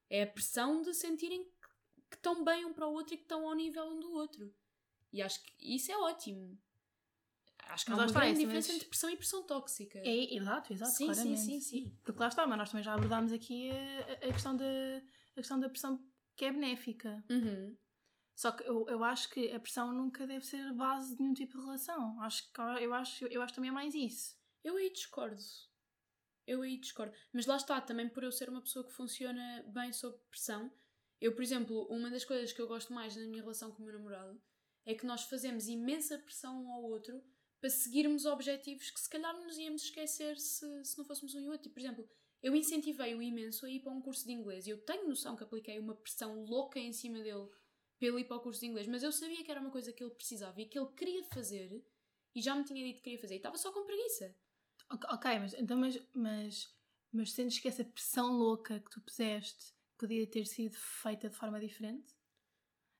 [0.09, 1.45] É a pressão de sentirem
[2.09, 4.53] que estão bem um para o outro e que estão ao nível um do outro.
[5.11, 6.57] E acho que isso é ótimo.
[7.67, 9.99] Acho que Mas há uma está, grande diferença mas- entre pressão e pressão tóxica.
[9.99, 11.39] É, exato, exato, Sim, sim, claramente.
[11.41, 11.97] sim, sim.
[12.03, 15.59] Porque lá está, mas nós também já abordámos aqui a, a questão, da, a questão
[15.59, 16.03] da pressão
[16.35, 17.23] que é benéfica.
[17.29, 17.77] Uhum.
[18.35, 21.57] Só que eu, eu acho que a pressão nunca deve ser base de nenhum tipo
[21.59, 22.19] de relação.
[22.21, 24.35] Acho que, eu, acho, eu acho também é mais isso.
[24.63, 25.37] Eu aí discordo.
[26.47, 27.13] Eu aí discordo.
[27.33, 30.71] Mas lá está, também por eu ser uma pessoa que funciona bem sob pressão.
[31.21, 33.85] Eu, por exemplo, uma das coisas que eu gosto mais na minha relação com o
[33.85, 34.41] meu namorado
[34.85, 37.23] é que nós fazemos imensa pressão um ao outro
[37.59, 41.49] para seguirmos objetivos que se calhar nos íamos esquecer se, se não fôssemos um e
[41.49, 41.69] outro.
[41.69, 42.09] E, por exemplo,
[42.41, 45.43] eu incentivei-o imenso a ir para um curso de inglês e eu tenho noção que
[45.43, 47.49] apliquei uma pressão louca em cima dele
[47.99, 50.01] ele ir para o curso de inglês, mas eu sabia que era uma coisa que
[50.01, 51.83] ele precisava e que ele queria fazer
[52.33, 54.33] e já me tinha dito que queria fazer e estava só com preguiça.
[54.89, 56.73] Ok, mas, então, mas, mas,
[57.11, 61.59] mas sentes que essa pressão louca que tu puseste podia ter sido feita de forma
[61.59, 62.15] diferente?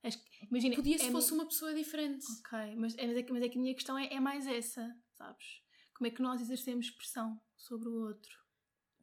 [0.02, 2.24] Acho que- imagina, Podia se é fosse uma pessoa diferente.
[2.40, 4.46] Ok, mas, é- mas, é, que- mas é que a minha questão é, é mais
[4.46, 5.62] essa, sabes?
[5.94, 8.38] Como é que nós exercemos pressão sobre o outro?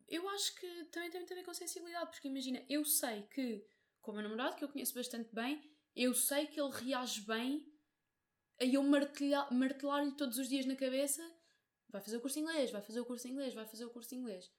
[0.08, 3.64] Eu acho que também tem muito a ver com sensibilidade, porque imagina, eu sei que,
[4.02, 5.62] com o meu namorado, que eu conheço bastante bem,
[5.96, 7.72] eu sei que ele reage bem
[8.60, 11.22] a eu martelar-lhe todos os dias na cabeça:
[11.90, 13.90] vai fazer o curso de inglês, vai fazer o curso de inglês, vai fazer o
[13.92, 14.52] curso de inglês.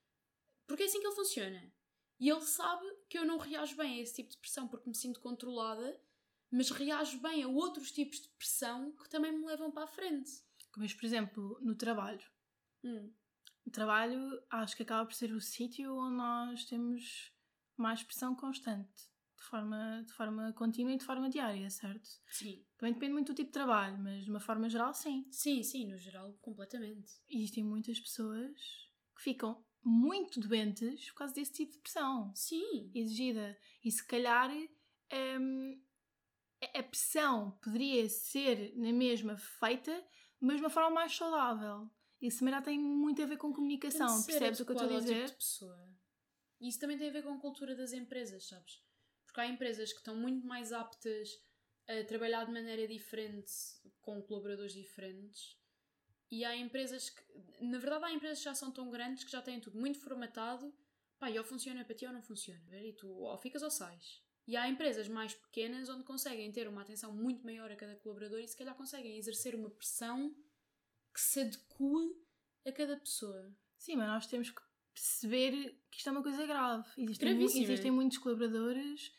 [0.66, 1.72] Porque é assim que ele funciona.
[2.20, 4.94] E ele sabe que eu não reajo bem a esse tipo de pressão porque me
[4.94, 6.00] sinto controlada,
[6.50, 10.30] mas reajo bem a outros tipos de pressão que também me levam para a frente.
[10.76, 12.24] Mas, por exemplo, no trabalho.
[12.84, 13.12] Hum.
[13.66, 17.32] O trabalho acho que acaba por ser o sítio onde nós temos
[17.76, 18.88] mais pressão constante,
[19.36, 22.08] de forma, de forma contínua e de forma diária, certo?
[22.30, 22.64] Sim.
[22.76, 25.26] Também depende muito do tipo de trabalho, mas de uma forma geral, sim.
[25.30, 27.12] Sim, sim, no geral, completamente.
[27.28, 28.52] Existem muitas pessoas
[29.14, 32.90] que ficam muito doentes por causa desse tipo de pressão Sim.
[32.94, 33.56] exigida.
[33.84, 34.50] E se calhar
[35.40, 35.80] hum,
[36.62, 40.04] a- pressão poderia ser na mesma feita,
[40.40, 41.90] mas de uma forma mais saudável.
[42.20, 45.00] Isso também já tem muito a ver com comunicação, percebes o que eu estou a
[45.00, 45.14] dizer?
[45.26, 45.88] Tipo de pessoa.
[46.60, 48.82] E isso também tem a ver com a cultura das empresas, sabes?
[49.24, 51.28] Porque há empresas que estão muito mais aptas
[51.86, 53.52] a trabalhar de maneira diferente
[54.00, 55.56] com colaboradores diferentes.
[56.30, 57.22] E há empresas que,
[57.60, 60.74] na verdade, há empresas que já são tão grandes que já têm tudo muito formatado.
[61.18, 62.80] Pá, e ou funciona para ti ou não funciona.
[62.82, 64.22] E tu ou ficas ou sais.
[64.48, 68.40] E há empresas mais pequenas onde conseguem ter uma atenção muito maior a cada colaborador
[68.40, 70.34] e se calhar conseguem exercer uma pressão
[71.14, 72.16] que se adeque
[72.66, 73.52] a cada pessoa.
[73.76, 74.62] Sim, mas nós temos que
[74.94, 76.88] perceber que isto é uma coisa grave.
[76.96, 79.12] Existem, mu- existem muitos colaboradores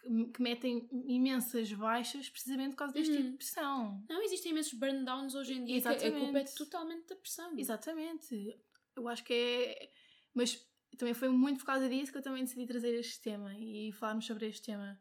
[0.00, 3.16] que, que metem imensas baixas precisamente por causa deste Uhum.
[3.18, 4.04] tipo de pressão.
[4.08, 6.24] Não, existem imensos burn-downs hoje em dia que a Exatamente.
[6.24, 7.58] culpa é totalmente da pressão.
[7.58, 8.58] Exatamente.
[8.96, 9.92] Eu acho que é.
[10.34, 10.66] Mas
[10.96, 14.26] também foi muito por causa disso que eu também decidi trazer este tema e falarmos
[14.26, 14.98] sobre este tema.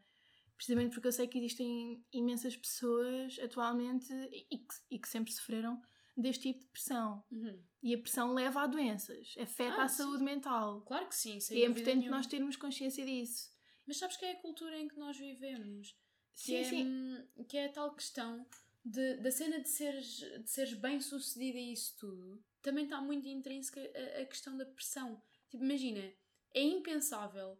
[0.56, 5.82] Precisamente porque eu sei que existem imensas pessoas atualmente e que, e que sempre sofreram
[6.16, 7.24] deste tipo de pressão.
[7.30, 7.62] Uhum.
[7.84, 10.04] E a pressão leva a doenças, afeta Ah, a sim.
[10.04, 10.82] saúde mental.
[10.82, 12.18] Claro que sim, sem E é importante nenhuma.
[12.18, 13.50] nós termos consciência disso.
[13.86, 15.90] Mas sabes que é a cultura em que nós vivemos?
[16.34, 16.86] Que Sim, é, sim.
[16.88, 18.46] hum, Que é a tal questão
[18.84, 22.42] de, da cena de seres, de seres bem sucedida e isso tudo.
[22.62, 25.22] Também está muito intrínseca a, a questão da pressão.
[25.56, 26.14] Tipo, imagina,
[26.54, 27.58] é impensável,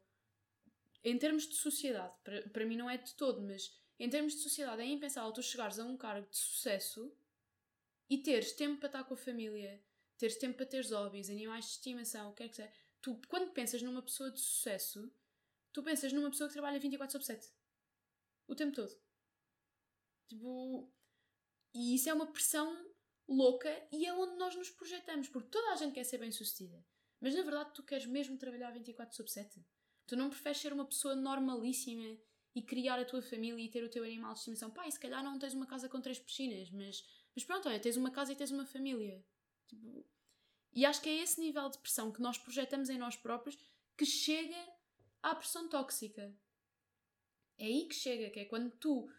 [1.02, 4.42] em termos de sociedade, para, para mim não é de todo, mas em termos de
[4.42, 7.16] sociedade é impensável tu chegares a um cargo de sucesso
[8.10, 9.82] e teres tempo para estar com a família,
[10.18, 12.74] teres tempo para teres hobbies, animais de estimação, o que é que seja.
[13.02, 15.10] Tu, quando pensas numa pessoa de sucesso,
[15.72, 17.50] tu pensas numa pessoa que trabalha 24 sobre 7.
[18.46, 18.94] O tempo todo.
[20.28, 20.92] Tipo.
[21.74, 22.94] E isso é uma pressão
[23.26, 26.84] louca e é onde nós nos projetamos, porque toda a gente quer ser bem sucedida.
[27.26, 29.60] Mas na verdade tu queres mesmo trabalhar 24 sobre 7.
[30.06, 32.20] Tu não preferes ser uma pessoa normalíssima
[32.54, 34.70] e criar a tua família e ter o teu animal de estimação.
[34.70, 37.04] Pá, e se calhar não tens uma casa com três piscinas, mas,
[37.36, 39.26] mas pronto, olha, tens uma casa e tens uma família.
[39.66, 40.06] Tipo,
[40.72, 43.58] e acho que é esse nível de pressão que nós projetamos em nós próprios
[43.98, 44.64] que chega
[45.24, 46.32] à pressão tóxica.
[47.58, 49.10] É aí que chega, que é quando tu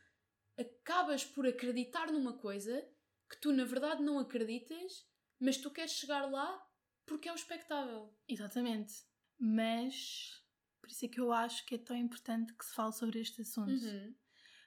[0.56, 2.88] acabas por acreditar numa coisa
[3.28, 5.04] que tu na verdade não acreditas,
[5.40, 6.65] mas tu queres chegar lá
[7.06, 8.12] porque é o expectável.
[8.28, 8.94] Exatamente.
[9.38, 10.42] Mas
[10.80, 13.42] por isso é que eu acho que é tão importante que se fale sobre este
[13.42, 13.70] assunto.
[13.84, 14.14] Uhum.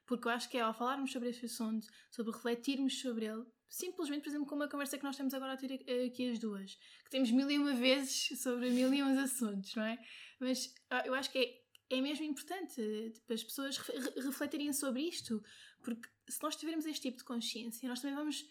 [0.06, 4.24] Porque eu acho que é ao falarmos sobre este assunto, sobre refletirmos sobre ele, simplesmente,
[4.24, 5.74] por exemplo, como a conversa que nós estamos agora a ter
[6.08, 9.84] aqui as duas, que temos mil e uma vezes sobre mil e uns assuntos, não
[9.84, 10.04] é?
[10.40, 12.82] Mas ah, eu acho que é, é mesmo importante
[13.14, 15.44] tipo, as pessoas re- re- refletirem sobre isto,
[15.84, 18.44] porque se nós tivermos este tipo de consciência, nós também vamos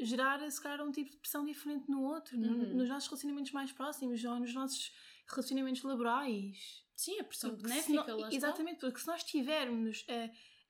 [0.00, 2.74] gerar, se calhar, um tipo de pressão diferente no outro, no- Uhum.
[2.76, 4.92] nos nossos relacionamentos mais próximos ou nos nossos
[5.28, 6.84] relacionamentos laborais.
[6.96, 8.36] Sim, a pressão Porque benéfica, nó- lá está.
[8.36, 10.04] Exatamente, porque se nós tivermos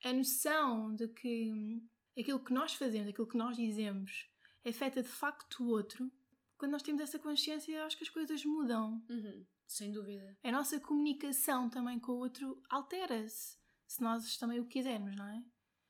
[0.03, 1.81] a, a noção de que
[2.17, 4.29] aquilo que nós fazemos, aquilo que nós dizemos,
[4.65, 6.11] afeta de facto o outro,
[6.57, 9.03] quando nós temos essa consciência, acho que as coisas mudam.
[9.09, 9.45] Uhum.
[9.67, 10.37] Sem dúvida.
[10.43, 13.57] A nossa comunicação também com o outro altera-se,
[13.87, 15.43] se nós também o quisermos, não é?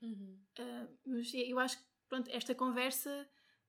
[0.04, 0.40] Uhum.
[0.60, 3.26] Ah, mas eu acho que pronto, esta conversa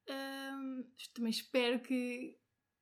[0.08, 0.82] ah,
[1.14, 2.36] também espero que,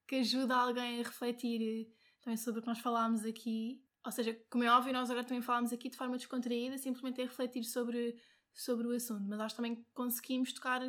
[0.08, 1.92] que ajude alguém a refletir eh,
[2.22, 3.84] também sobre o que nós falámos aqui.
[4.04, 7.24] Ou seja, como é óbvio, nós agora também falámos aqui de forma descontraída, simplesmente é
[7.24, 8.18] refletir sobre,
[8.54, 10.80] sobre o assunto, mas nós também conseguimos tocar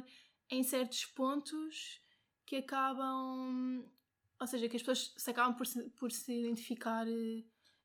[0.50, 2.02] em certos pontos
[2.46, 3.86] que acabam.
[4.40, 7.06] Ou seja, que as pessoas se acabam por se, por se identificar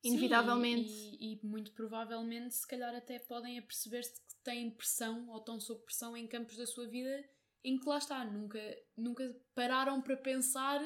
[0.07, 0.91] eh, Sim, inevitavelmente.
[1.21, 5.85] e, e muito provavelmente, se calhar, até podem aperceber-se que têm pressão ou estão sob
[5.85, 7.25] pressão em campos da sua vida
[7.67, 8.61] em que lá está, nunca,
[8.97, 10.81] nunca pararam para pensar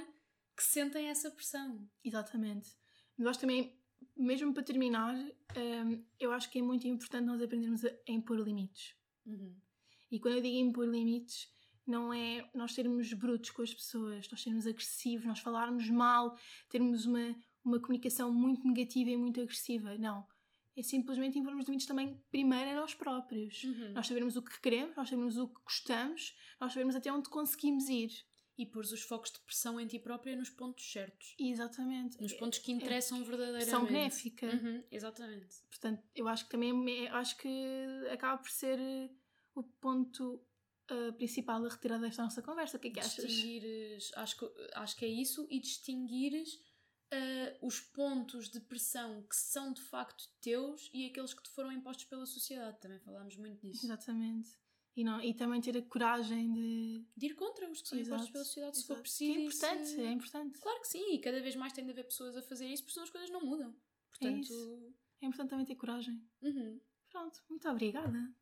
[0.56, 1.86] que sentem essa pressão.
[2.02, 2.70] Exatamente.
[3.26, 3.78] Acho também,
[4.16, 8.38] mesmo para terminar, hum, eu acho que é muito importante nós aprendermos a, a impor
[8.38, 8.94] limites.
[9.26, 9.54] Uhum.
[10.10, 11.48] E quando eu digo impor limites,
[11.86, 16.34] não é nós sermos brutos com as pessoas, nós sermos agressivos, nós falarmos mal,
[16.70, 17.36] termos uma,
[17.70, 19.96] uma comunicação muito negativa e muito agressiva.
[19.98, 20.26] Não.
[20.76, 23.64] É simplesmente impormos limites também primeiro a nós próprios.
[23.64, 23.92] Uhum.
[23.92, 27.88] Nós sabemos o que queremos, nós sabemos o que gostamos, nós sabemos até onde conseguimos
[27.88, 28.10] ir.
[28.58, 31.34] E pôres os focos de pressão em ti própria nos pontos certos.
[31.38, 32.20] Exatamente.
[32.20, 33.64] Nos pontos que interessam verdadeiramente.
[33.70, 34.46] Pressão benéfica.
[34.46, 35.56] Uhum, exatamente.
[35.70, 37.48] Portanto, eu acho que também é- acho que
[38.12, 39.10] acaba por ser eh,
[39.54, 40.44] o ponto
[40.90, 42.76] eh, principal a retirar desta nossa conversa.
[42.76, 43.24] O que é que achas?
[43.26, 46.58] Distinguires, acho que, acho que é isso, e distinguires
[47.12, 51.72] ah, os pontos de pressão que são de facto teus e aqueles que te foram
[51.72, 52.78] impostos pela sociedade.
[52.80, 53.84] Também falámos muito disso.
[53.86, 54.50] Exatamente.
[54.96, 57.06] E, não, e também ter a coragem de.
[57.16, 59.02] De ir contra os que são impostos Exato, pela sociedade, se for exato.
[59.02, 59.32] preciso.
[59.32, 60.58] Que é importante, se- é importante.
[60.58, 62.94] Claro que sim, e cada vez mais tem de haver pessoas a fazer isso, porque
[62.94, 63.74] senão as coisas não mudam.
[64.10, 64.94] Portanto, isso.
[65.22, 66.20] É importante também ter coragem.
[66.42, 66.80] uhum.
[67.08, 68.32] Pronto, muito obrigada.